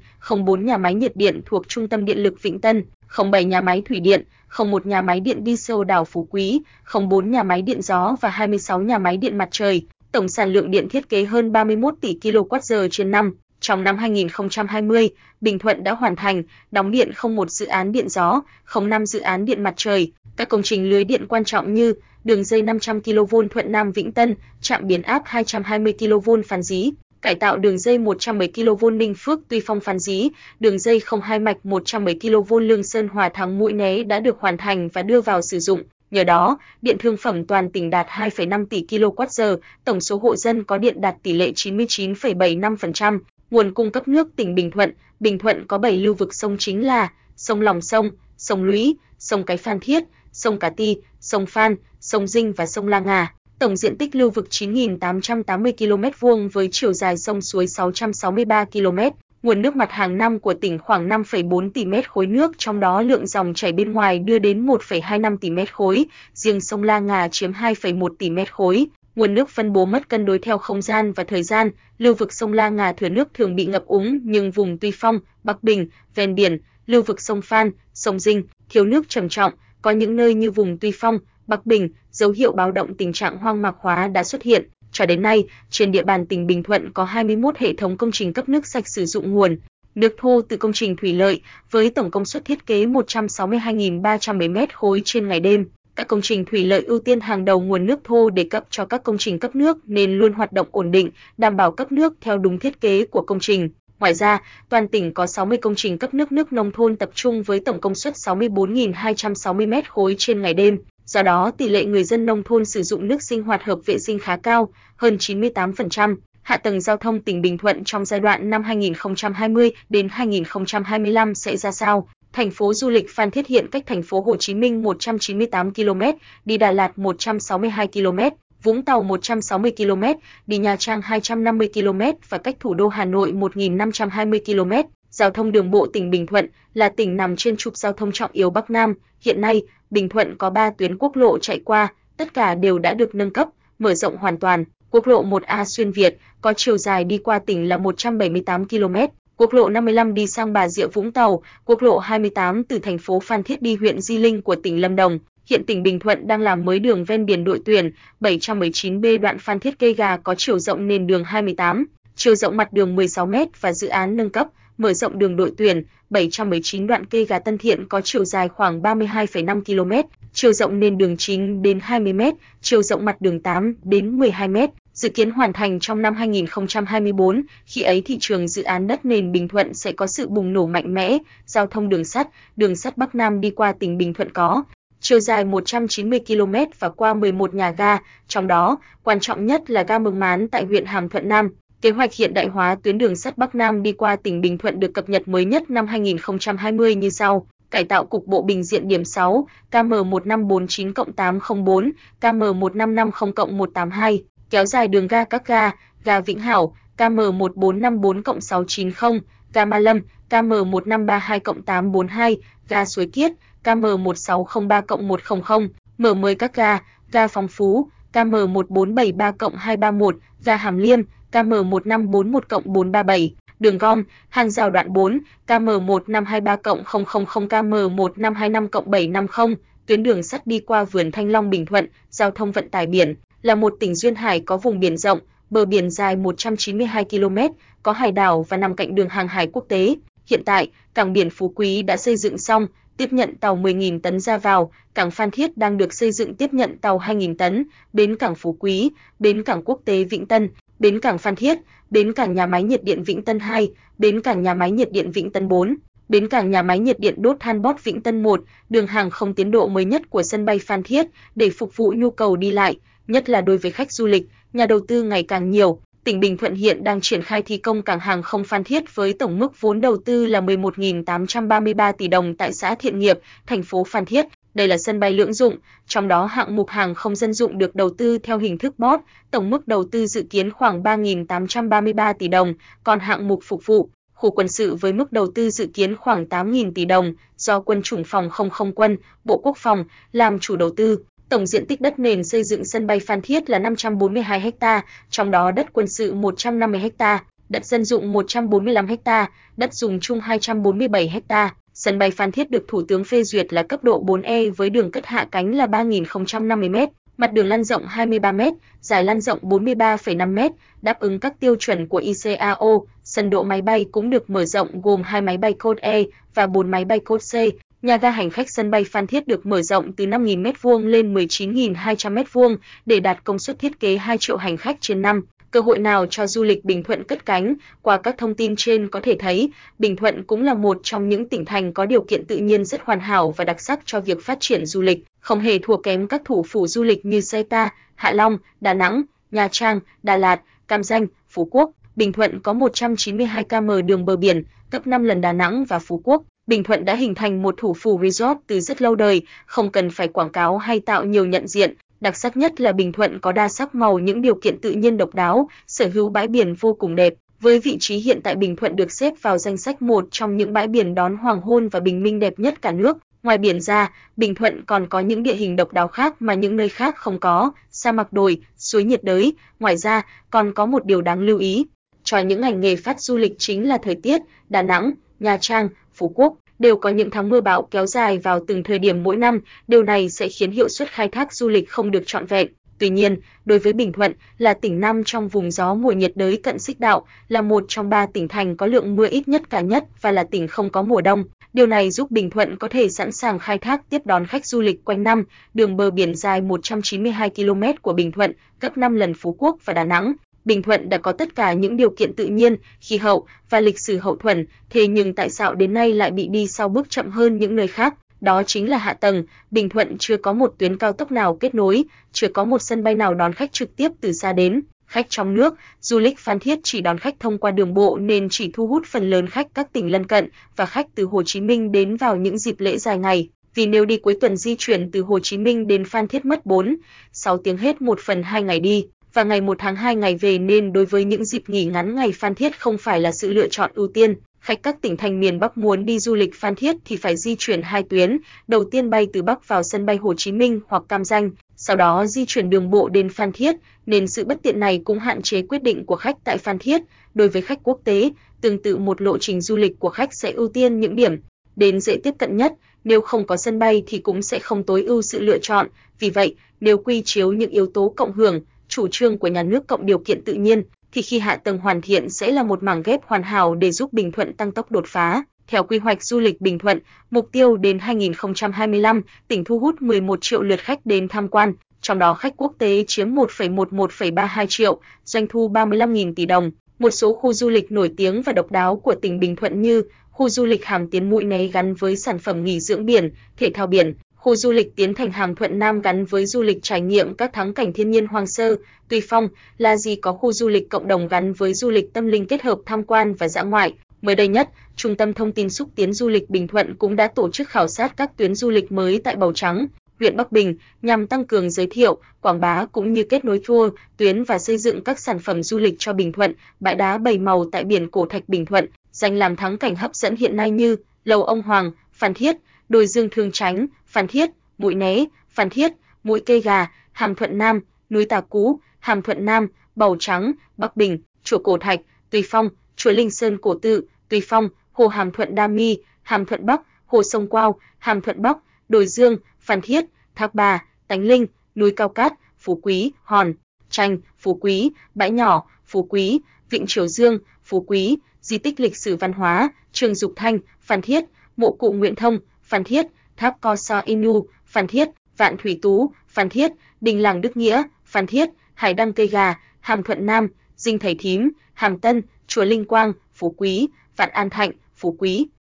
04 0.46 0.66
nhà 0.66 0.78
máy 0.78 0.94
nhiệt 0.94 1.16
điện 1.16 1.42
thuộc 1.46 1.68
Trung 1.68 1.88
tâm 1.88 2.06
Điện 2.06 2.18
lực 2.18 2.42
Vĩnh 2.42 2.62
Tân, 2.62 2.86
07 3.32 3.46
nhà 3.46 3.62
máy 3.62 3.82
thủy 3.86 4.00
điện, 4.00 4.24
01 4.58 4.86
nhà 4.86 5.02
máy 5.02 5.20
điện 5.20 5.46
diesel 5.46 5.78
đảo 5.88 6.06
Phú 6.06 6.28
Quý, 6.32 6.62
04 7.10 7.32
nhà 7.32 7.44
máy 7.44 7.62
điện 7.62 7.82
gió 7.82 8.16
và 8.22 8.30
26 8.30 8.82
nhà 8.82 8.98
máy 8.98 9.18
điện 9.18 9.38
mặt 9.38 9.50
trời. 9.52 9.86
Tổng 10.12 10.30
sản 10.30 10.54
lượng 10.54 10.72
điện 10.72 10.90
thiết 10.90 11.10
kế 11.10 11.24
hơn 11.24 11.52
31 11.52 11.94
tỷ 12.02 12.18
kWh 12.22 12.88
trên 12.92 13.12
năm. 13.12 13.36
Trong 13.60 13.84
năm 13.84 13.98
2020, 13.98 15.10
Bình 15.42 15.60
Thuận 15.60 15.84
đã 15.84 15.92
hoàn 15.94 16.16
thành 16.16 16.44
đóng 16.72 16.92
điện 16.92 17.12
01 17.24 17.52
dự 17.52 17.66
án 17.66 17.92
điện 17.92 18.10
gió, 18.10 18.42
05 18.82 19.06
dự 19.06 19.20
án 19.20 19.46
điện 19.46 19.64
mặt 19.64 19.74
trời, 19.78 20.12
các 20.38 20.50
công 20.50 20.64
trình 20.64 20.90
lưới 20.90 21.04
điện 21.04 21.26
quan 21.28 21.44
trọng 21.44 21.74
như 21.74 21.94
đường 22.24 22.44
dây 22.44 22.62
500 22.62 23.02
kV 23.02 23.36
Thuận 23.52 23.72
Nam 23.72 23.92
Vĩnh 23.92 24.12
Tân, 24.12 24.36
trạm 24.62 24.88
biến 24.88 25.02
áp 25.02 25.22
220 25.26 25.94
kV 26.00 26.30
Phan 26.48 26.64
Dí, 26.64 26.92
cải 27.22 27.36
tạo 27.36 27.58
đường 27.58 27.78
dây 27.78 27.98
110 27.98 28.48
kV 28.48 28.86
Ninh 28.94 29.14
Phước 29.18 29.40
Tuy 29.48 29.62
Phong 29.66 29.80
Phan 29.80 30.00
Dí, 30.00 30.30
đường 30.60 30.80
dây 30.80 31.02
02 31.22 31.40
mạch 31.40 31.66
110 31.66 32.16
kV 32.22 32.54
Lương 32.54 32.84
Sơn 32.84 33.08
Hòa 33.08 33.30
Thắng 33.30 33.60
Mũi 33.60 33.74
Né 33.74 34.04
đã 34.04 34.20
được 34.20 34.40
hoàn 34.40 34.58
thành 34.58 34.90
và 34.94 35.02
đưa 35.02 35.22
vào 35.22 35.42
sử 35.42 35.60
dụng. 35.60 35.84
Nhờ 36.12 36.24
đó, 36.24 36.58
điện 36.82 36.98
thương 37.00 37.18
phẩm 37.18 37.46
toàn 37.46 37.70
tỉnh 37.72 37.90
đạt 37.90 38.08
2,5 38.08 38.66
tỷ 38.66 38.86
kWh, 38.90 39.58
tổng 39.86 40.02
số 40.02 40.18
hộ 40.18 40.36
dân 40.36 40.64
có 40.64 40.78
điện 40.78 41.02
đạt 41.02 41.16
tỷ 41.24 41.34
lệ 41.34 41.52
99,75%. 41.52 43.20
Nguồn 43.52 43.74
cung 43.74 43.92
cấp 43.92 44.08
nước 44.08 44.28
tỉnh 44.36 44.56
Bình 44.56 44.72
Thuận, 44.72 44.94
Bình 45.20 45.40
Thuận 45.40 45.68
có 45.68 45.78
7 45.78 45.98
lưu 45.98 46.14
vực 46.14 46.34
sông 46.34 46.58
chính 46.60 46.86
là 46.86 47.12
sông 47.36 47.62
Lòng 47.62 47.82
Sông, 47.82 48.10
sông 48.38 48.64
Lũy, 48.64 48.96
sông 49.20 49.44
Cái 49.44 49.58
Phan 49.58 49.80
Thiết, 49.80 50.04
sông 50.32 50.60
Cà 50.60 50.70
Ti, 50.70 50.98
sông 51.20 51.46
Phan, 51.46 51.76
sông 52.00 52.28
Dinh 52.28 52.54
và 52.54 52.66
sông 52.66 52.88
La 52.88 53.00
Ngà. 53.00 53.34
Tổng 53.60 53.76
diện 53.76 53.98
tích 53.98 54.16
lưu 54.16 54.30
vực 54.30 54.48
9.880 54.50 55.72
km 55.78 56.18
vuông 56.20 56.50
với 56.50 56.70
chiều 56.72 56.94
dài 56.94 57.18
sông 57.18 57.42
suối 57.42 57.68
663 57.68 58.66
km. 58.66 59.00
Nguồn 59.44 59.62
nước 59.62 59.76
mặt 59.76 59.92
hàng 59.92 60.18
năm 60.18 60.40
của 60.40 60.54
tỉnh 60.54 60.80
khoảng 60.80 61.10
5,4 61.10 61.70
tỷ 61.74 61.86
mét 61.86 62.12
khối 62.12 62.28
nước, 62.28 62.52
trong 62.58 62.80
đó 62.80 63.02
lượng 63.02 63.28
dòng 63.28 63.54
chảy 63.54 63.72
bên 63.72 63.92
ngoài 63.92 64.20
đưa 64.20 64.40
đến 64.40 64.66
1,25 64.66 65.38
tỷ 65.38 65.50
mét 65.50 65.74
khối, 65.74 66.06
riêng 66.34 66.62
sông 66.62 66.84
La 66.84 67.00
Ngà 67.00 67.28
chiếm 67.28 67.52
2,1 67.52 68.16
tỷ 68.20 68.30
mét 68.30 68.54
khối. 68.54 68.88
Nguồn 69.16 69.34
nước 69.34 69.50
phân 69.50 69.74
bố 69.74 69.86
mất 69.86 70.10
cân 70.10 70.26
đối 70.26 70.40
theo 70.40 70.58
không 70.58 70.82
gian 70.82 71.14
và 71.14 71.24
thời 71.24 71.44
gian, 71.44 71.72
lưu 71.98 72.14
vực 72.14 72.34
sông 72.34 72.54
La 72.54 72.70
Ngà 72.70 72.94
thừa 72.94 73.10
nước 73.10 73.34
thường 73.34 73.56
bị 73.56 73.66
ngập 73.66 73.86
úng, 73.86 74.20
nhưng 74.24 74.52
vùng 74.52 74.78
Tuy 74.78 74.92
Phong, 74.96 75.20
Bắc 75.44 75.64
Bình, 75.64 75.88
ven 76.16 76.36
biển, 76.36 76.58
lưu 76.88 77.02
vực 77.02 77.22
sông 77.22 77.42
Phan, 77.42 77.72
sông 77.94 78.20
Dinh 78.20 78.44
thiếu 78.70 78.86
nước 78.86 79.10
trầm 79.10 79.30
trọng, 79.30 79.54
có 79.82 79.92
những 79.92 80.16
nơi 80.16 80.34
như 80.34 80.52
vùng 80.52 80.78
Tuy 80.78 80.92
Phong, 80.96 81.20
Bắc 81.48 81.66
Bình, 81.66 81.90
dấu 82.12 82.32
hiệu 82.32 82.52
báo 82.52 82.72
động 82.72 82.94
tình 82.94 83.14
trạng 83.14 83.38
hoang 83.38 83.62
mạc 83.62 83.76
hóa 83.80 84.08
đã 84.08 84.24
xuất 84.24 84.44
hiện. 84.44 84.70
Cho 84.92 85.06
đến 85.06 85.22
nay, 85.22 85.44
trên 85.70 85.92
địa 85.92 86.04
bàn 86.04 86.26
tỉnh 86.26 86.48
Bình 86.48 86.64
Thuận 86.64 86.92
có 86.94 87.04
21 87.04 87.58
hệ 87.58 87.74
thống 87.74 87.98
công 87.98 88.12
trình 88.12 88.34
cấp 88.34 88.50
nước 88.50 88.68
sạch 88.68 88.88
sử 88.88 89.06
dụng 89.06 89.32
nguồn 89.32 89.58
nước 89.96 90.16
thô 90.18 90.42
từ 90.42 90.58
công 90.58 90.74
trình 90.74 90.96
thủy 90.96 91.14
lợi 91.14 91.42
với 91.72 91.90
tổng 91.90 92.12
công 92.12 92.26
suất 92.26 92.46
thiết 92.46 92.66
kế 92.66 92.86
162.310 92.86 94.52
mét 94.52 94.78
khối 94.78 95.02
trên 95.06 95.28
ngày 95.28 95.40
đêm. 95.40 95.66
Các 95.96 96.08
công 96.08 96.22
trình 96.22 96.46
thủy 96.46 96.66
lợi 96.66 96.84
ưu 96.84 97.00
tiên 97.00 97.20
hàng 97.20 97.46
đầu 97.46 97.62
nguồn 97.62 97.86
nước 97.86 98.00
thô 98.04 98.30
để 98.30 98.44
cấp 98.44 98.64
cho 98.70 98.86
các 98.86 99.04
công 99.04 99.18
trình 99.18 99.40
cấp 99.40 99.56
nước 99.56 99.78
nên 99.86 100.12
luôn 100.12 100.34
hoạt 100.34 100.54
động 100.54 100.68
ổn 100.72 100.92
định, 100.92 101.10
đảm 101.38 101.58
bảo 101.58 101.72
cấp 101.72 101.92
nước 101.92 102.14
theo 102.22 102.38
đúng 102.38 102.60
thiết 102.60 102.82
kế 102.82 103.06
của 103.06 103.22
công 103.22 103.40
trình. 103.40 103.70
Ngoài 104.02 104.14
ra, 104.14 104.42
toàn 104.70 104.88
tỉnh 104.88 105.14
có 105.14 105.28
60 105.28 105.58
công 105.58 105.76
trình 105.76 105.98
cấp 105.98 106.14
nước 106.14 106.32
nước 106.32 106.54
nông 106.54 106.72
thôn 106.72 106.96
tập 106.96 107.10
trung 107.14 107.44
với 107.44 107.60
tổng 107.60 107.82
công 107.82 107.96
suất 107.96 108.14
64.260 108.14 109.68
mét 109.68 109.92
khối 109.92 110.16
trên 110.18 110.42
ngày 110.42 110.54
đêm. 110.54 110.78
Do 111.06 111.24
đó, 111.24 111.52
tỷ 111.58 111.70
lệ 111.70 111.86
người 111.86 112.04
dân 112.04 112.26
nông 112.26 112.44
thôn 112.44 112.66
sử 112.66 112.84
dụng 112.84 113.08
nước 113.08 113.22
sinh 113.22 113.44
hoạt 113.44 113.64
hợp 113.64 113.80
vệ 113.86 114.00
sinh 114.00 114.20
khá 114.20 114.38
cao, 114.38 114.70
hơn 114.96 115.18
98%. 115.18 116.16
Hạ 116.42 116.58
tầng 116.58 116.82
giao 116.82 116.98
thông 116.98 117.22
tỉnh 117.22 117.42
Bình 117.42 117.58
Thuận 117.58 117.84
trong 117.84 118.06
giai 118.06 118.20
đoạn 118.20 118.50
năm 118.50 118.64
2020 118.64 119.72
đến 119.90 120.08
2025 120.12 121.36
sẽ 121.36 121.58
ra 121.58 121.72
sao? 121.72 122.08
Thành 122.34 122.52
phố 122.52 122.74
du 122.74 122.90
lịch 122.90 123.10
Phan 123.10 123.32
Thiết 123.32 123.48
hiện 123.48 123.68
cách 123.72 123.84
thành 123.86 124.04
phố 124.04 124.22
Hồ 124.22 124.36
Chí 124.36 124.54
Minh 124.54 124.84
198 124.84 125.74
km, 125.74 126.02
đi 126.46 126.58
Đà 126.58 126.72
Lạt 126.72 126.98
162 126.98 127.88
km, 127.88 128.20
Vũng 128.64 128.86
Tàu 128.86 129.04
160 129.04 129.72
km, 129.78 130.04
đi 130.48 130.58
Nha 130.58 130.76
Trang 130.76 131.02
250 131.02 131.70
km 131.74 132.02
và 132.30 132.38
cách 132.38 132.56
thủ 132.60 132.74
đô 132.74 132.88
Hà 132.88 133.06
Nội 133.06 133.34
1520 133.34 134.42
km. 134.46 134.72
Giao 135.10 135.30
thông 135.30 135.52
đường 135.52 135.72
bộ 135.72 135.88
tỉnh 135.94 136.10
Bình 136.10 136.28
Thuận 136.28 136.48
là 136.74 136.90
tỉnh 136.90 137.18
nằm 137.18 137.36
trên 137.36 137.58
trục 137.58 137.78
giao 137.78 137.94
thông 137.94 138.12
trọng 138.12 138.32
yếu 138.34 138.50
Bắc 138.50 138.70
Nam. 138.70 138.94
Hiện 139.22 139.42
nay, 139.42 139.62
Bình 139.90 140.10
Thuận 140.10 140.38
có 140.38 140.50
3 140.50 140.70
tuyến 140.70 140.98
quốc 140.98 141.16
lộ 141.16 141.38
chạy 141.38 141.62
qua, 141.66 141.94
tất 142.18 142.34
cả 142.34 142.56
đều 142.56 142.80
đã 142.80 142.94
được 142.94 143.16
nâng 143.16 143.34
cấp, 143.34 143.48
mở 143.80 143.94
rộng 143.94 144.18
hoàn 144.18 144.38
toàn. 144.38 144.64
Quốc 144.92 145.08
lộ 145.08 145.24
1A 145.24 145.64
xuyên 145.64 145.92
Việt 145.92 146.18
có 146.42 146.54
chiều 146.54 146.78
dài 146.78 147.04
đi 147.04 147.18
qua 147.18 147.40
tỉnh 147.40 147.70
là 147.70 147.78
178 147.78 148.68
km, 148.68 148.96
quốc 149.38 149.54
lộ 149.54 149.70
55 149.70 150.14
đi 150.14 150.28
sang 150.28 150.54
Bà 150.54 150.68
Rịa 150.68 150.88
Vũng 150.88 151.12
Tàu, 151.12 151.42
quốc 151.66 151.82
lộ 151.82 151.98
28 151.98 152.64
từ 152.64 152.80
thành 152.80 152.98
phố 152.98 153.20
Phan 153.20 153.44
Thiết 153.44 153.62
đi 153.62 153.76
huyện 153.76 154.02
Di 154.02 154.18
Linh 154.18 154.42
của 154.42 154.56
tỉnh 154.56 154.82
Lâm 154.82 154.96
Đồng. 154.96 155.20
Hiện 155.46 155.66
tỉnh 155.66 155.84
Bình 155.84 156.00
Thuận 156.00 156.28
đang 156.28 156.42
làm 156.42 156.66
mới 156.66 156.80
đường 156.80 157.06
ven 157.06 157.26
biển 157.26 157.44
đội 157.44 157.62
tuyển 157.66 157.92
719B 158.22 159.20
đoạn 159.20 159.40
Phan 159.40 159.60
Thiết 159.60 159.80
Cây 159.80 159.94
Gà 159.94 160.18
có 160.18 160.36
chiều 160.36 160.60
rộng 160.60 160.88
nền 160.88 161.08
đường 161.08 161.24
28, 161.24 161.86
chiều 162.16 162.36
rộng 162.36 162.58
mặt 162.58 162.74
đường 162.74 162.96
16 162.96 163.26
m 163.26 163.36
và 163.62 163.74
dự 163.74 163.88
án 163.88 164.18
nâng 164.18 164.30
cấp 164.30 164.48
mở 164.82 164.94
rộng 164.94 165.20
đường 165.20 165.36
đội 165.36 165.52
tuyển 165.58 165.84
719 166.10 166.88
đoạn 166.88 167.06
cây 167.06 167.26
gà 167.26 167.40
Tân 167.40 167.58
Thiện 167.58 167.88
có 167.88 168.02
chiều 168.02 168.26
dài 168.26 168.50
khoảng 168.50 168.82
32,5 168.82 169.62
km, 169.64 170.10
chiều 170.34 170.54
rộng 170.54 170.80
nền 170.80 170.98
đường 170.98 171.18
9 171.18 171.62
đến 171.62 171.80
20 171.82 172.14
m, 172.14 172.22
chiều 172.62 172.82
rộng 172.82 173.06
mặt 173.06 173.22
đường 173.22 173.40
8 173.40 173.76
đến 173.84 174.20
12 174.20 174.48
m, 174.48 174.58
dự 174.94 175.10
kiến 175.10 175.32
hoàn 175.32 175.54
thành 175.54 175.80
trong 175.80 176.02
năm 176.02 176.16
2024, 176.16 177.42
khi 177.66 177.82
ấy 177.82 178.02
thị 178.02 178.18
trường 178.20 178.48
dự 178.48 178.64
án 178.64 178.88
đất 178.88 179.06
nền 179.06 179.32
Bình 179.32 179.48
Thuận 179.48 179.74
sẽ 179.74 179.92
có 179.92 180.08
sự 180.08 180.28
bùng 180.28 180.54
nổ 180.54 180.68
mạnh 180.68 180.94
mẽ, 180.94 181.18
giao 181.46 181.68
thông 181.68 181.90
đường 181.90 182.06
sắt, 182.06 182.28
đường 182.56 182.76
sắt 182.76 182.98
Bắc 182.98 183.16
Nam 183.16 183.42
đi 183.42 183.50
qua 183.50 183.74
tỉnh 183.80 183.98
Bình 183.98 184.14
Thuận 184.14 184.32
có 184.32 184.64
chiều 185.02 185.20
dài 185.20 185.46
190 185.46 186.20
km 186.28 186.56
và 186.80 186.90
qua 186.90 187.14
11 187.14 187.54
nhà 187.54 187.72
ga, 187.72 187.98
trong 188.28 188.48
đó 188.48 188.78
quan 189.04 189.20
trọng 189.20 189.46
nhất 189.46 189.70
là 189.70 189.84
ga 189.84 190.00
Mường 190.00 190.20
Mán 190.20 190.48
tại 190.48 190.66
huyện 190.66 190.86
Hàm 190.86 191.10
Thuận 191.10 191.30
Nam. 191.30 191.50
Kế 191.82 191.92
hoạch 191.92 192.14
hiện 192.14 192.34
đại 192.34 192.48
hóa 192.48 192.76
tuyến 192.84 192.98
đường 192.98 193.16
sắt 193.16 193.38
Bắc 193.38 193.56
Nam 193.56 193.84
đi 193.84 193.92
qua 193.92 194.16
tỉnh 194.16 194.42
Bình 194.42 194.58
Thuận 194.58 194.80
được 194.80 194.94
cập 194.94 195.10
nhật 195.10 195.28
mới 195.28 195.46
nhất 195.46 195.70
năm 195.70 195.88
2020 195.88 196.96
như 196.96 197.10
sau: 197.10 197.46
cải 197.72 197.84
tạo 197.84 198.06
cục 198.06 198.28
bộ 198.28 198.42
bình 198.42 198.64
diện 198.64 198.88
điểm 198.88 199.06
6, 199.06 199.48
KM1549+804, 199.72 201.92
KM1550+182, 202.22 204.20
kéo 204.50 204.66
dài 204.66 204.88
đường 204.88 205.08
ga 205.08 205.24
các 205.24 205.48
ga, 205.48 205.72
ga 206.04 206.20
Vĩnh 206.20 206.40
Hảo, 206.40 206.76
KM1454+690, 206.98 209.20
ga 209.54 209.66
Ma 209.66 209.80
Lâm, 209.80 210.00
KM1532-842, 210.32 212.36
ga 212.70 212.86
Suối 212.86 213.10
Kiết, 213.14 213.32
KM1603-100, 213.64 215.68
mở 215.98 216.14
mới 216.14 216.36
các 216.36 216.56
ga, 216.56 216.80
ga 217.12 217.28
Phong 217.28 217.48
Phú, 217.48 217.90
KM1473-231, 218.14 220.12
ga 220.44 220.56
Hàm 220.56 220.78
Liêm, 220.78 221.00
KM1541-437, 221.32 223.30
đường 223.60 223.78
gom, 223.78 224.04
hàng 224.30 224.50
rào 224.50 224.70
đoạn 224.70 224.94
4, 224.94 225.20
KM1523-000, 225.48 227.48
KM1525-750, 227.48 229.56
tuyến 229.86 230.04
đường 230.04 230.24
sắt 230.24 230.48
đi 230.48 230.60
qua 230.60 230.84
vườn 230.84 231.12
Thanh 231.12 231.30
Long 231.30 231.50
Bình 231.50 231.66
Thuận, 231.66 231.88
giao 232.10 232.32
thông 232.32 232.52
vận 232.52 232.70
tải 232.70 232.88
biển, 232.88 233.16
là 233.42 233.56
một 233.56 233.74
tỉnh 233.80 233.96
duyên 233.96 234.16
hải 234.16 234.40
có 234.40 234.58
vùng 234.58 234.80
biển 234.80 234.98
rộng, 234.98 235.20
bờ 235.50 235.66
biển 235.66 235.90
dài 235.90 236.16
192 236.16 237.06
km, 237.06 237.38
có 237.84 237.92
hải 237.92 238.12
đảo 238.12 238.46
và 238.50 238.58
nằm 238.58 238.76
cạnh 238.76 238.96
đường 238.96 239.10
hàng 239.10 239.28
hải 239.28 239.48
quốc 239.48 239.66
tế. 239.70 239.96
Hiện 240.32 240.44
tại, 240.46 240.70
cảng 240.94 241.14
biển 241.14 241.30
Phú 241.30 241.54
Quý 241.56 241.82
đã 241.82 241.98
xây 241.98 242.18
dựng 242.18 242.38
xong, 242.38 242.68
tiếp 242.98 243.14
nhận 243.14 243.36
tàu 243.36 243.58
10.000 243.58 244.00
tấn 244.00 244.20
ra 244.20 244.38
vào, 244.38 244.72
cảng 244.94 245.12
Phan 245.12 245.32
Thiết 245.32 245.58
đang 245.58 245.78
được 245.78 245.94
xây 245.94 246.12
dựng 246.12 246.36
tiếp 246.36 246.54
nhận 246.54 246.78
tàu 246.78 247.00
2.000 247.00 247.36
tấn, 247.38 247.64
bến 247.94 248.16
cảng 248.16 248.36
Phú 248.36 248.58
Quý, 248.60 248.92
bến 249.20 249.44
cảng 249.44 249.62
quốc 249.66 249.82
tế 249.86 250.04
Vĩnh 250.04 250.26
Tân, 250.26 250.50
bến 250.80 251.00
cảng 251.00 251.18
Phan 251.18 251.36
Thiết, 251.36 251.58
bến 251.90 252.14
cảng 252.14 252.34
nhà 252.34 252.46
máy 252.46 252.64
nhiệt 252.64 252.84
điện 252.84 253.04
Vĩnh 253.04 253.22
Tân 253.22 253.40
2, 253.40 253.72
bến 253.98 254.22
cảng 254.22 254.42
nhà 254.42 254.54
máy 254.54 254.72
nhiệt 254.72 254.92
điện 254.92 255.12
Vĩnh 255.12 255.32
Tân 255.32 255.48
4, 255.48 255.78
bến 256.10 256.28
cảng 256.28 256.52
nhà 256.52 256.62
máy 256.62 256.80
nhiệt 256.80 257.00
điện 257.00 257.16
đốt 257.18 257.38
than 257.40 257.62
bót 257.62 257.84
Vĩnh 257.84 258.02
Tân 258.02 258.24
1, 258.24 258.42
đường 258.70 258.88
hàng 258.88 259.10
không 259.10 259.34
tiến 259.34 259.52
độ 259.52 259.68
mới 259.68 259.86
nhất 259.86 260.10
của 260.10 260.24
sân 260.24 260.46
bay 260.46 260.60
Phan 260.60 260.84
Thiết 260.84 261.08
để 261.36 261.50
phục 261.50 261.76
vụ 261.76 261.94
nhu 261.98 262.10
cầu 262.10 262.36
đi 262.36 262.52
lại, 262.52 262.76
nhất 263.08 263.30
là 263.30 263.42
đối 263.42 263.58
với 263.58 263.72
khách 263.72 263.92
du 263.92 264.08
lịch, 264.08 264.24
nhà 264.54 264.66
đầu 264.66 264.80
tư 264.88 265.04
ngày 265.04 265.24
càng 265.24 265.50
nhiều. 265.50 265.80
Tỉnh 266.04 266.20
Bình 266.20 266.38
Thuận 266.38 266.56
hiện 266.56 266.84
đang 266.84 267.02
triển 267.02 267.22
khai 267.22 267.42
thi 267.42 267.58
công 267.58 267.82
cảng 267.82 268.00
hàng 268.00 268.24
không 268.24 268.44
Phan 268.44 268.64
Thiết 268.64 268.96
với 268.96 269.14
tổng 269.14 269.40
mức 269.40 269.62
vốn 269.62 269.82
đầu 269.82 269.98
tư 270.06 270.26
là 270.26 270.42
11.833 270.42 271.94
tỷ 271.94 272.08
đồng 272.08 272.36
tại 272.36 272.54
xã 272.54 272.76
Thiện 272.76 273.00
Nghiệp, 273.00 273.20
thành 273.48 273.64
phố 273.64 273.84
Phan 273.84 274.06
Thiết. 274.06 274.26
Đây 274.54 274.68
là 274.68 274.78
sân 274.78 275.00
bay 275.00 275.12
lưỡng 275.12 275.34
dụng, 275.34 275.56
trong 275.88 276.08
đó 276.08 276.26
hạng 276.26 276.56
mục 276.56 276.70
hàng 276.70 276.96
không 276.96 277.16
dân 277.16 277.34
dụng 277.34 277.58
được 277.58 277.76
đầu 277.76 277.90
tư 277.90 278.18
theo 278.18 278.38
hình 278.38 278.58
thức 278.58 278.80
BOT, 278.80 279.00
tổng 279.32 279.50
mức 279.50 279.68
đầu 279.68 279.84
tư 279.92 280.08
dự 280.08 280.24
kiến 280.30 280.52
khoảng 280.52 280.84
3.833 280.84 282.14
tỷ 282.14 282.28
đồng, 282.28 282.54
còn 282.84 283.00
hạng 283.00 283.28
mục 283.28 283.40
phục 283.44 283.66
vụ, 283.66 283.90
khu 284.14 284.32
quân 284.32 284.48
sự 284.48 284.76
với 284.76 284.94
mức 284.94 285.12
đầu 285.12 285.28
tư 285.36 285.50
dự 285.50 285.68
kiến 285.74 285.96
khoảng 285.96 286.26
8.000 286.26 286.72
tỷ 286.76 286.86
đồng 286.86 287.14
do 287.38 287.60
Quân 287.60 287.82
chủng 287.82 288.04
phòng 288.04 288.30
không 288.30 288.50
không 288.50 288.72
quân, 288.76 288.98
Bộ 289.24 289.38
Quốc 289.38 289.58
phòng 289.58 289.84
làm 290.12 290.40
chủ 290.40 290.56
đầu 290.56 290.70
tư. 290.78 290.98
Tổng 291.32 291.46
diện 291.46 291.66
tích 291.66 291.82
đất 291.82 292.00
nền 292.00 292.24
xây 292.24 292.44
dựng 292.44 292.66
sân 292.66 292.88
bay 292.88 293.00
Phan 293.00 293.22
Thiết 293.22 293.50
là 293.50 293.60
542 293.60 294.54
ha, 294.60 294.82
trong 295.10 295.32
đó 295.32 295.52
đất 295.52 295.74
quân 295.74 295.88
sự 295.88 296.14
150 296.14 296.92
ha, 297.00 297.24
đất 297.50 297.66
dân 297.66 297.86
dụng 297.86 298.12
145 298.12 298.88
ha, 299.06 299.30
đất 299.58 299.74
dùng 299.74 300.00
chung 300.00 300.20
247 300.20 301.22
ha. 301.30 301.56
Sân 301.74 302.00
bay 302.00 302.12
Phan 302.12 302.32
Thiết 302.32 302.52
được 302.52 302.66
Thủ 302.68 302.82
tướng 302.88 303.04
phê 303.04 303.24
duyệt 303.24 303.54
là 303.54 303.64
cấp 303.64 303.84
độ 303.84 304.04
4E 304.04 304.54
với 304.54 304.70
đường 304.70 304.92
cất 304.92 305.06
hạ 305.06 305.28
cánh 305.32 305.56
là 305.56 305.66
3.050 305.66 306.72
m, 306.72 306.90
mặt 307.18 307.34
đường 307.34 307.48
lăn 307.48 307.64
rộng 307.64 307.86
23 307.88 308.32
m, 308.32 308.42
dài 308.82 309.04
lăn 309.04 309.22
rộng 309.22 309.40
43,5 309.42 310.50
m, 310.50 310.54
đáp 310.82 311.00
ứng 311.00 311.20
các 311.20 311.40
tiêu 311.40 311.56
chuẩn 311.60 311.88
của 311.88 311.98
ICAO. 311.98 312.86
Sân 313.04 313.30
độ 313.30 313.44
máy 313.44 313.62
bay 313.62 313.86
cũng 313.92 314.10
được 314.10 314.30
mở 314.30 314.46
rộng 314.46 314.82
gồm 314.82 315.04
hai 315.04 315.22
máy 315.22 315.38
bay 315.38 315.54
code 315.54 315.82
E 315.82 316.04
và 316.34 316.48
4 316.48 316.72
máy 316.72 316.86
bay 316.86 317.00
code 317.00 317.50
C. 317.50 317.71
Nhà 317.82 317.98
ga 317.98 318.10
hành 318.10 318.30
khách 318.30 318.50
sân 318.50 318.72
bay 318.72 318.84
Phan 318.84 319.08
Thiết 319.08 319.28
được 319.28 319.46
mở 319.46 319.62
rộng 319.62 319.94
từ 319.94 320.06
5.000 320.06 320.44
m2 320.44 320.88
lên 320.88 321.14
19.200 321.14 322.24
m2 322.24 322.58
để 322.86 323.00
đạt 323.00 323.24
công 323.24 323.40
suất 323.40 323.60
thiết 323.60 323.80
kế 323.80 323.98
2 323.98 324.18
triệu 324.18 324.38
hành 324.38 324.58
khách 324.58 324.78
trên 324.82 325.02
năm 325.02 325.22
cơ 325.52 325.60
hội 325.60 325.80
nào 325.80 326.06
cho 326.06 326.28
du 326.28 326.44
lịch 326.44 326.66
Bình 326.66 326.84
Thuận 326.84 327.04
cất 327.04 327.26
cánh. 327.26 327.56
Qua 327.82 327.98
các 327.98 328.18
thông 328.18 328.36
tin 328.36 328.56
trên 328.56 328.90
có 328.90 329.00
thể 329.00 329.16
thấy, 329.20 329.52
Bình 329.80 329.96
Thuận 329.96 330.24
cũng 330.24 330.44
là 330.44 330.54
một 330.54 330.80
trong 330.84 331.10
những 331.10 331.30
tỉnh 331.30 331.46
thành 331.46 331.74
có 331.74 331.86
điều 331.86 332.02
kiện 332.02 332.26
tự 332.26 332.38
nhiên 332.38 332.66
rất 332.66 332.82
hoàn 332.84 333.00
hảo 333.00 333.32
và 333.32 333.46
đặc 333.46 333.62
sắc 333.62 333.80
cho 333.86 334.00
việc 334.00 334.22
phát 334.24 334.38
triển 334.40 334.66
du 334.66 334.82
lịch, 334.82 335.00
không 335.20 335.40
hề 335.40 335.58
thua 335.58 335.78
kém 335.78 336.08
các 336.08 336.22
thủ 336.26 336.46
phủ 336.50 336.68
du 336.68 336.84
lịch 336.84 337.06
như 337.06 337.22
Sapa, 337.22 337.68
Hạ 337.96 338.12
Long, 338.12 338.38
Đà 338.62 338.74
Nẵng, 338.74 339.02
Nha 339.32 339.48
Trang, 339.52 339.80
Đà 340.04 340.18
Lạt, 340.18 340.42
Cam 340.68 340.84
Ranh, 340.84 341.08
Phú 341.30 341.48
Quốc. 341.52 341.72
Bình 341.96 342.14
Thuận 342.14 342.40
có 342.40 342.54
192 342.54 343.44
km 343.44 343.86
đường 343.86 344.06
bờ 344.06 344.16
biển, 344.16 344.44
gấp 344.72 344.88
5 344.88 345.04
lần 345.04 345.22
Đà 345.22 345.34
Nẵng 345.34 345.66
và 345.66 345.80
Phú 345.80 346.02
Quốc. 346.04 346.24
Bình 346.48 346.64
Thuận 346.64 346.86
đã 346.86 346.96
hình 346.96 347.16
thành 347.16 347.42
một 347.42 347.56
thủ 347.58 347.74
phủ 347.74 348.00
resort 348.04 348.38
từ 348.48 348.60
rất 348.60 348.82
lâu 348.82 348.96
đời, 348.96 349.22
không 349.46 349.72
cần 349.72 349.90
phải 349.90 350.08
quảng 350.08 350.30
cáo 350.30 350.58
hay 350.58 350.80
tạo 350.80 351.06
nhiều 351.06 351.26
nhận 351.26 351.48
diện, 351.48 351.74
đặc 352.02 352.18
sắc 352.18 352.38
nhất 352.38 352.62
là 352.62 352.72
Bình 352.72 352.92
Thuận 352.92 353.20
có 353.20 353.32
đa 353.32 353.48
sắc 353.48 353.76
màu 353.76 354.00
những 354.00 354.22
điều 354.22 354.36
kiện 354.36 354.60
tự 354.60 354.72
nhiên 354.72 354.98
độc 354.98 355.16
đáo, 355.16 355.50
sở 355.68 355.90
hữu 355.94 356.10
bãi 356.10 356.28
biển 356.28 356.54
vô 356.54 356.74
cùng 356.74 356.96
đẹp. 356.96 357.14
Với 357.40 357.60
vị 357.60 357.78
trí 357.80 357.96
hiện 357.96 358.22
tại 358.24 358.36
Bình 358.36 358.56
Thuận 358.56 358.76
được 358.76 358.92
xếp 358.92 359.14
vào 359.22 359.38
danh 359.38 359.58
sách 359.58 359.82
một 359.82 360.06
trong 360.12 360.38
những 360.38 360.54
bãi 360.54 360.68
biển 360.68 360.96
đón 360.96 361.18
hoàng 361.18 361.42
hôn 361.42 361.68
và 361.68 361.80
bình 361.80 362.04
minh 362.04 362.20
đẹp 362.20 362.40
nhất 362.40 362.62
cả 362.62 362.72
nước. 362.72 362.98
Ngoài 363.24 363.38
biển 363.38 363.62
ra, 363.62 363.92
Bình 364.18 364.36
Thuận 364.36 364.66
còn 364.66 364.88
có 364.88 365.00
những 365.00 365.24
địa 365.24 365.36
hình 365.36 365.56
độc 365.56 365.74
đáo 365.74 365.88
khác 365.88 366.16
mà 366.20 366.34
những 366.34 366.58
nơi 366.58 366.70
khác 366.70 366.96
không 366.96 367.20
có, 367.20 367.52
sa 367.72 367.92
mạc 367.92 368.14
đồi, 368.14 368.42
suối 368.58 368.84
nhiệt 368.84 369.04
đới. 369.04 369.34
Ngoài 369.60 369.78
ra, 369.78 370.06
còn 370.30 370.54
có 370.54 370.66
một 370.66 370.86
điều 370.86 371.02
đáng 371.02 371.20
lưu 371.20 371.38
ý, 371.38 371.66
cho 372.04 372.20
những 372.20 372.42
ngành 372.42 372.62
nghề 372.62 372.76
phát 372.76 373.02
du 373.02 373.18
lịch 373.18 373.34
chính 373.38 373.68
là 373.68 373.78
thời 373.78 373.96
tiết, 373.96 374.22
Đà 374.50 374.62
Nẵng, 374.62 374.92
Nha 375.20 375.38
Trang, 375.42 375.70
Phú 376.02 376.12
Quốc 376.16 376.36
đều 376.60 376.76
có 376.76 376.90
những 376.90 377.12
tháng 377.12 377.30
mưa 377.30 377.42
bão 377.42 377.62
kéo 377.72 377.86
dài 377.86 378.18
vào 378.18 378.40
từng 378.48 378.64
thời 378.64 378.80
điểm 378.80 379.04
mỗi 379.04 379.18
năm, 379.18 379.40
điều 379.68 379.84
này 379.84 380.10
sẽ 380.10 380.28
khiến 380.28 380.52
hiệu 380.52 380.70
suất 380.70 380.92
khai 380.92 381.08
thác 381.08 381.34
du 381.34 381.50
lịch 381.50 381.70
không 381.70 381.92
được 381.92 382.04
trọn 382.06 382.26
vẹn. 382.26 382.48
Tuy 382.78 382.90
nhiên, 382.90 383.18
đối 383.46 383.60
với 383.60 383.74
Bình 383.74 383.92
Thuận 383.92 384.14
là 384.38 384.54
tỉnh 384.54 384.80
nằm 384.80 385.04
trong 385.04 385.28
vùng 385.28 385.52
gió 385.52 385.74
mùa 385.74 385.92
nhiệt 385.92 386.12
đới 386.16 386.38
cận 386.38 386.60
xích 386.60 386.80
đạo, 386.80 387.06
là 387.28 387.42
một 387.42 387.64
trong 387.68 387.90
ba 387.90 388.06
tỉnh 388.06 388.28
thành 388.28 388.58
có 388.58 388.66
lượng 388.66 388.96
mưa 388.96 389.08
ít 389.12 389.28
nhất 389.28 389.50
cả 389.50 389.62
nhất 389.62 389.84
và 390.02 390.12
là 390.12 390.24
tỉnh 390.24 390.48
không 390.48 390.70
có 390.70 390.82
mùa 390.82 391.02
đông. 391.02 391.24
Điều 391.54 391.66
này 391.66 391.92
giúp 391.92 392.12
Bình 392.12 392.30
Thuận 392.30 392.58
có 392.58 392.68
thể 392.68 392.90
sẵn 392.90 393.12
sàng 393.12 393.40
khai 393.40 393.58
thác 393.58 393.90
tiếp 393.90 394.06
đón 394.06 394.26
khách 394.26 394.46
du 394.46 394.62
lịch 394.62 394.86
quanh 394.86 395.04
năm. 395.04 395.24
Đường 395.54 395.78
bờ 395.78 395.92
biển 395.92 396.16
dài 396.16 396.42
192 396.42 397.30
km 397.30 397.64
của 397.82 397.94
Bình 397.94 398.12
Thuận, 398.12 398.34
gấp 398.62 398.78
5 398.78 398.96
lần 398.96 399.14
Phú 399.14 399.36
Quốc 399.40 399.58
và 399.66 399.74
Đà 399.74 399.84
Nẵng. 399.84 400.14
Bình 400.46 400.62
Thuận 400.62 400.90
đã 400.90 400.98
có 400.98 401.12
tất 401.12 401.36
cả 401.36 401.54
những 401.54 401.78
điều 401.78 401.90
kiện 401.90 402.14
tự 402.14 402.26
nhiên, 402.26 402.56
khí 402.82 402.98
hậu 402.98 403.26
và 403.50 403.60
lịch 403.60 403.80
sử 403.80 403.98
hậu 403.98 404.16
thuần, 404.16 404.46
thế 404.70 404.88
nhưng 404.88 405.16
tại 405.16 405.30
sao 405.30 405.56
đến 405.56 405.74
nay 405.74 405.94
lại 405.94 406.12
bị 406.12 406.28
đi 406.28 406.48
sau 406.48 406.70
bước 406.70 406.90
chậm 406.90 407.10
hơn 407.10 407.38
những 407.38 407.56
nơi 407.56 407.68
khác? 407.68 407.96
Đó 408.22 408.44
chính 408.44 408.70
là 408.70 408.78
hạ 408.78 408.94
tầng, 408.94 409.24
Bình 409.52 409.70
Thuận 409.70 409.98
chưa 410.00 410.18
có 410.18 410.34
một 410.34 410.54
tuyến 410.58 410.78
cao 410.78 410.94
tốc 410.94 411.12
nào 411.12 411.36
kết 411.36 411.56
nối, 411.56 411.84
chưa 412.12 412.28
có 412.28 412.46
một 412.46 412.62
sân 412.62 412.84
bay 412.84 412.96
nào 412.96 413.14
đón 413.14 413.34
khách 413.34 413.54
trực 413.54 413.76
tiếp 413.76 413.92
từ 414.02 414.14
xa 414.14 414.34
đến. 414.34 414.62
Khách 414.88 415.10
trong 415.10 415.34
nước, 415.34 415.54
du 415.82 416.00
lịch 416.00 416.20
Phan 416.20 416.40
Thiết 416.40 416.60
chỉ 416.64 416.82
đón 416.82 416.98
khách 416.98 417.20
thông 417.20 417.38
qua 417.38 417.52
đường 417.52 417.74
bộ 417.74 417.98
nên 417.98 418.28
chỉ 418.30 418.52
thu 418.54 418.68
hút 418.68 418.84
phần 418.88 419.10
lớn 419.10 419.28
khách 419.28 419.48
các 419.54 419.74
tỉnh 419.74 419.92
lân 419.92 420.08
cận 420.08 420.30
và 420.56 420.66
khách 420.66 420.88
từ 420.96 421.06
Hồ 421.06 421.24
Chí 421.24 421.42
Minh 421.42 421.72
đến 421.72 421.98
vào 421.98 422.16
những 422.16 422.38
dịp 422.38 422.60
lễ 422.60 422.78
dài 422.78 422.98
ngày. 422.98 423.30
Vì 423.56 423.66
nếu 423.66 423.86
đi 423.86 423.98
cuối 423.98 424.18
tuần 424.22 424.38
di 424.38 424.56
chuyển 424.60 424.92
từ 424.92 425.02
Hồ 425.02 425.20
Chí 425.20 425.38
Minh 425.38 425.68
đến 425.68 425.86
Phan 425.86 426.08
Thiết 426.08 426.26
mất 426.26 426.46
4, 426.46 426.78
6 427.14 427.38
tiếng 427.38 427.58
hết 427.58 427.82
1 427.82 428.00
phần 428.00 428.24
2 428.24 428.44
ngày 428.44 428.60
đi 428.60 428.86
và 429.14 429.24
ngày 429.24 429.42
1 429.42 429.58
tháng 429.60 429.76
2 429.76 429.96
ngày 429.96 430.16
về 430.16 430.38
nên 430.38 430.74
đối 430.74 430.86
với 430.86 431.06
những 431.06 431.26
dịp 431.26 431.50
nghỉ 431.50 431.66
ngắn 431.66 431.96
ngày 431.96 432.12
Phan 432.12 432.36
Thiết 432.36 432.60
không 432.60 432.78
phải 432.78 433.02
là 433.02 433.12
sự 433.12 433.34
lựa 433.34 433.48
chọn 433.48 433.72
ưu 433.74 433.88
tiên. 433.88 434.16
Khách 434.40 434.64
các 434.64 434.82
tỉnh 434.82 434.98
thành 434.98 435.20
miền 435.20 435.40
Bắc 435.40 435.58
muốn 435.58 435.86
đi 435.86 436.00
du 436.00 436.16
lịch 436.16 436.36
Phan 436.36 436.56
Thiết 436.56 436.76
thì 436.86 436.96
phải 436.96 437.18
di 437.18 437.36
chuyển 437.40 437.62
hai 437.62 437.84
tuyến, 437.84 438.18
đầu 438.48 438.64
tiên 438.64 438.90
bay 438.90 439.08
từ 439.14 439.22
Bắc 439.22 439.48
vào 439.48 439.64
sân 439.64 439.86
bay 439.86 439.98
Hồ 439.98 440.14
Chí 440.14 440.32
Minh 440.32 440.60
hoặc 440.68 440.84
Cam 440.90 441.06
Ranh, 441.06 441.32
sau 441.56 441.76
đó 441.76 442.06
di 442.06 442.26
chuyển 442.26 442.50
đường 442.50 442.70
bộ 442.70 442.90
đến 442.90 443.10
Phan 443.10 443.32
Thiết, 443.32 443.56
nên 443.86 444.08
sự 444.08 444.26
bất 444.26 444.38
tiện 444.44 444.60
này 444.60 444.82
cũng 444.84 445.00
hạn 445.00 445.22
chế 445.22 445.42
quyết 445.42 445.64
định 445.64 445.86
của 445.86 445.96
khách 445.96 446.16
tại 446.24 446.38
Phan 446.38 446.60
Thiết. 446.60 446.82
Đối 447.14 447.28
với 447.28 447.42
khách 447.42 447.60
quốc 447.64 447.80
tế, 447.84 448.10
tương 448.42 448.62
tự 448.62 448.78
một 448.78 449.02
lộ 449.02 449.18
trình 449.18 449.42
du 449.42 449.58
lịch 449.58 449.80
của 449.80 449.90
khách 449.90 450.14
sẽ 450.14 450.32
ưu 450.32 450.48
tiên 450.48 450.80
những 450.80 450.96
điểm 450.96 451.16
đến 451.56 451.80
dễ 451.80 451.98
tiếp 452.04 452.14
cận 452.18 452.38
nhất, 452.38 452.54
nếu 452.84 453.02
không 453.02 453.28
có 453.28 453.38
sân 453.38 453.60
bay 453.60 453.84
thì 453.88 453.98
cũng 453.98 454.22
sẽ 454.22 454.40
không 454.40 454.64
tối 454.64 454.84
ưu 454.84 455.02
sự 455.02 455.20
lựa 455.20 455.38
chọn. 455.38 455.68
Vì 456.00 456.10
vậy, 456.10 456.36
nếu 456.60 456.78
quy 456.78 457.02
chiếu 457.06 457.34
những 457.34 457.50
yếu 457.50 457.66
tố 457.66 457.94
cộng 457.96 458.14
hưởng, 458.14 458.42
chủ 458.72 458.88
trương 458.88 459.18
của 459.18 459.28
nhà 459.28 459.44
nước 459.44 459.68
cộng 459.68 459.86
điều 459.86 460.00
kiện 460.00 460.24
tự 460.24 460.34
nhiên, 460.34 460.64
thì 460.92 461.02
khi 461.02 461.20
hạ 461.20 461.36
tầng 461.36 461.58
hoàn 461.58 461.82
thiện 461.82 462.10
sẽ 462.10 462.32
là 462.32 462.44
một 462.44 462.64
mảng 462.64 462.84
ghép 462.84 463.04
hoàn 463.06 463.24
hảo 463.24 463.56
để 463.56 463.72
giúp 463.72 463.94
Bình 463.94 464.12
Thuận 464.12 464.34
tăng 464.34 464.52
tốc 464.52 464.72
đột 464.72 464.84
phá. 464.88 465.24
Theo 465.48 465.64
quy 465.64 465.78
hoạch 465.78 466.04
du 466.04 466.20
lịch 466.20 466.42
Bình 466.42 466.60
Thuận, 466.60 466.80
mục 467.12 467.30
tiêu 467.32 467.58
đến 467.58 467.80
2025, 467.80 469.02
tỉnh 469.28 469.44
thu 469.44 469.60
hút 469.60 469.82
11 469.82 470.20
triệu 470.22 470.42
lượt 470.42 470.60
khách 470.60 470.86
đến 470.86 471.08
tham 471.08 471.28
quan, 471.28 471.54
trong 471.82 472.00
đó 472.00 472.14
khách 472.14 472.34
quốc 472.38 472.54
tế 472.58 472.84
chiếm 472.88 473.16
1,11,32 473.16 474.46
triệu, 474.50 474.80
doanh 475.06 475.28
thu 475.28 475.50
35.000 475.50 476.14
tỷ 476.16 476.26
đồng. 476.26 476.52
Một 476.80 476.90
số 476.90 477.14
khu 477.14 477.34
du 477.34 477.50
lịch 477.50 477.72
nổi 477.72 477.92
tiếng 477.98 478.22
và 478.22 478.34
độc 478.34 478.52
đáo 478.52 478.76
của 478.76 478.96
tỉnh 478.96 479.20
Bình 479.20 479.36
Thuận 479.36 479.62
như 479.62 479.84
khu 480.12 480.30
du 480.30 480.46
lịch 480.46 480.66
Hàm 480.66 480.88
Tiến 480.88 481.10
Mũi 481.10 481.24
Né 481.24 481.48
gắn 481.48 481.74
với 481.74 481.96
sản 481.96 482.20
phẩm 482.20 482.44
nghỉ 482.44 482.60
dưỡng 482.60 482.86
biển, 482.86 483.12
thể 483.38 483.52
thao 483.54 483.68
biển, 483.68 483.94
khu 484.22 484.36
du 484.36 484.52
lịch 484.52 484.76
tiến 484.76 484.94
thành 484.94 485.12
Hàm 485.12 485.36
Thuận 485.36 485.60
Nam 485.60 485.82
gắn 485.82 486.06
với 486.06 486.26
du 486.26 486.42
lịch 486.42 486.58
trải 486.62 486.82
nghiệm 486.82 487.14
các 487.14 487.34
thắng 487.34 487.54
cảnh 487.54 487.74
thiên 487.74 487.92
nhiên 487.92 488.08
hoang 488.08 488.28
sơ, 488.28 488.56
Tuy 488.88 489.02
Phong, 489.10 489.28
là 489.58 489.78
gì 489.78 489.96
có 489.96 490.14
khu 490.14 490.34
du 490.34 490.48
lịch 490.48 490.70
cộng 490.70 490.88
đồng 490.88 491.08
gắn 491.08 491.34
với 491.34 491.54
du 491.54 491.70
lịch 491.70 491.94
tâm 491.94 492.08
linh 492.08 492.26
kết 492.26 492.42
hợp 492.42 492.60
tham 492.66 492.84
quan 492.84 493.14
và 493.14 493.28
dã 493.28 493.42
ngoại. 493.42 493.74
Mới 494.02 494.16
đây 494.16 494.28
nhất, 494.28 494.50
Trung 494.76 494.96
tâm 494.96 495.14
Thông 495.14 495.32
tin 495.32 495.50
xúc 495.50 495.70
tiến 495.76 495.94
du 495.94 496.10
lịch 496.10 496.30
Bình 496.30 496.48
Thuận 496.48 496.76
cũng 496.76 496.96
đã 496.96 497.08
tổ 497.08 497.30
chức 497.30 497.50
khảo 497.50 497.68
sát 497.68 497.98
các 497.98 498.18
tuyến 498.18 498.36
du 498.36 498.50
lịch 498.50 498.72
mới 498.72 499.02
tại 499.04 499.16
Bầu 499.16 499.34
Trắng, 499.34 499.68
huyện 500.00 500.18
Bắc 500.18 500.32
Bình 500.32 500.56
nhằm 500.82 501.08
tăng 501.08 501.26
cường 501.26 501.50
giới 501.50 501.68
thiệu, 501.72 501.98
quảng 502.22 502.40
bá 502.40 502.66
cũng 502.72 502.94
như 502.94 503.04
kết 503.04 503.26
nối 503.26 503.42
tour, 503.48 503.74
tuyến 503.98 504.24
và 504.24 504.40
xây 504.40 504.58
dựng 504.58 504.84
các 504.84 505.00
sản 505.00 505.20
phẩm 505.20 505.44
du 505.44 505.58
lịch 505.58 505.76
cho 505.80 505.94
Bình 505.94 506.12
Thuận. 506.12 506.34
Bãi 506.60 506.76
đá 506.76 506.98
bảy 506.98 507.18
màu 507.18 507.46
tại 507.52 507.64
biển 507.64 507.92
cổ 507.92 508.06
thạch 508.06 508.30
Bình 508.30 508.46
Thuận, 508.46 508.66
danh 508.92 509.16
làm 509.16 509.36
thắng 509.36 509.58
cảnh 509.58 509.76
hấp 509.76 509.96
dẫn 509.96 510.16
hiện 510.16 510.36
nay 510.36 510.52
như 510.52 510.76
Lầu 511.06 511.24
Ông 511.24 511.42
Hoàng, 511.42 511.72
Phan 511.94 512.14
Thiết, 512.14 512.36
Đồi 512.70 512.88
Dương 512.88 513.10
Thương 513.10 513.32
Chánh, 513.32 513.68
Phan 513.92 514.08
Thiết, 514.08 514.30
Mũi 514.58 514.76
Né, 514.76 515.06
Phan 515.30 515.50
Thiết, 515.50 515.72
Mũi 516.04 516.22
Cây 516.26 516.42
Gà, 516.42 516.68
Hàm 516.92 517.16
Thuận 517.16 517.38
Nam, 517.38 517.60
núi 517.90 518.06
Tà 518.06 518.22
Cú, 518.22 518.60
Hàm 518.80 519.02
Thuận 519.02 519.26
Nam, 519.26 519.48
Bầu 519.76 519.96
Trắng, 520.00 520.32
Bắc 520.58 520.78
Bình, 520.78 521.00
Chùa 521.24 521.38
Cổ 521.38 521.58
Thạch, 521.58 521.80
Tùy 522.10 522.24
Phong, 522.30 522.50
Chùa 522.76 522.92
Linh 522.92 523.12
Sơn 523.12 523.38
Cổ 523.42 523.56
Tự, 523.62 523.84
Tùy 524.10 524.22
Phong, 524.28 524.50
Hồ 524.72 524.88
Hàm 524.88 525.12
Thuận 525.12 525.36
Đa 525.36 525.48
Mi, 525.48 525.78
Hàm 526.02 526.26
Thuận 526.26 526.46
Bắc, 526.46 526.62
Hồ 526.86 527.04
Sông 527.04 527.28
Quao, 527.28 527.60
Hàm 527.78 528.02
Thuận 528.02 528.22
Bắc, 528.22 528.38
Đồi 528.70 528.88
Dương, 528.88 529.18
Phan 529.40 529.62
Thiết, 529.62 529.86
Thác 530.16 530.36
Bà, 530.36 530.66
Tánh 530.88 531.04
Linh, 531.04 531.26
núi 531.56 531.72
Cao 531.72 531.90
Cát, 531.90 532.14
Phú 532.40 532.60
Quý, 532.64 532.92
Hòn, 533.04 533.34
Tranh, 533.70 533.98
Phú 534.20 534.40
Quý, 534.42 534.72
Bãi 534.96 535.12
Nhỏ, 535.12 535.44
Phú 535.66 535.88
Quý, 535.90 536.22
Vịnh 536.50 536.66
Triều 536.68 536.88
Dương, 536.88 537.20
Phú 537.44 537.66
Quý, 537.68 537.98
di 538.22 538.38
tích 538.38 538.60
lịch 538.60 538.78
sử 538.78 538.96
văn 538.96 539.14
hóa, 539.14 539.52
Trường 539.72 539.96
Dục 539.96 540.14
Thanh, 540.16 540.40
Phan 540.62 540.82
Thiết, 540.82 541.04
Mộ 541.38 541.52
Cụ 541.52 541.72
Nguyễn 541.72 541.96
Thông, 541.96 542.20
Phan 542.44 542.64
Thiết, 542.64 542.86
Tháp 543.22 543.42
Co 543.42 543.56
So 543.56 543.82
Inu, 543.86 544.26
Phan 544.46 544.68
Thiết, 544.68 544.90
Vạn 545.18 545.38
Thủy 545.38 545.60
Tú, 545.62 545.94
Phan 546.08 546.30
Thiết, 546.30 546.52
Đình 546.82 547.02
Làng 547.02 547.22
Đức 547.22 547.38
Nghĩa, 547.38 547.64
Phan 547.86 548.08
Thiết, 548.08 548.30
Hải 548.54 548.74
Đăng 548.74 548.94
Cây 548.94 549.08
Gà, 549.08 549.40
Hàm 549.60 549.84
Thuận 549.84 550.06
Nam, 550.06 550.28
Dinh 550.56 550.80
Thầy 550.80 550.96
Thím, 551.00 551.30
Hàm 551.54 551.80
Tân, 551.80 552.02
Chùa 552.28 552.44
Linh 552.44 552.66
Quang, 552.66 552.94
Phú 553.14 553.36
Quý, 553.38 553.68
Vạn 553.98 554.10
An 554.10 554.30
Thạnh, 554.30 554.52
Phú 554.76 554.96
Quý. 555.00 555.28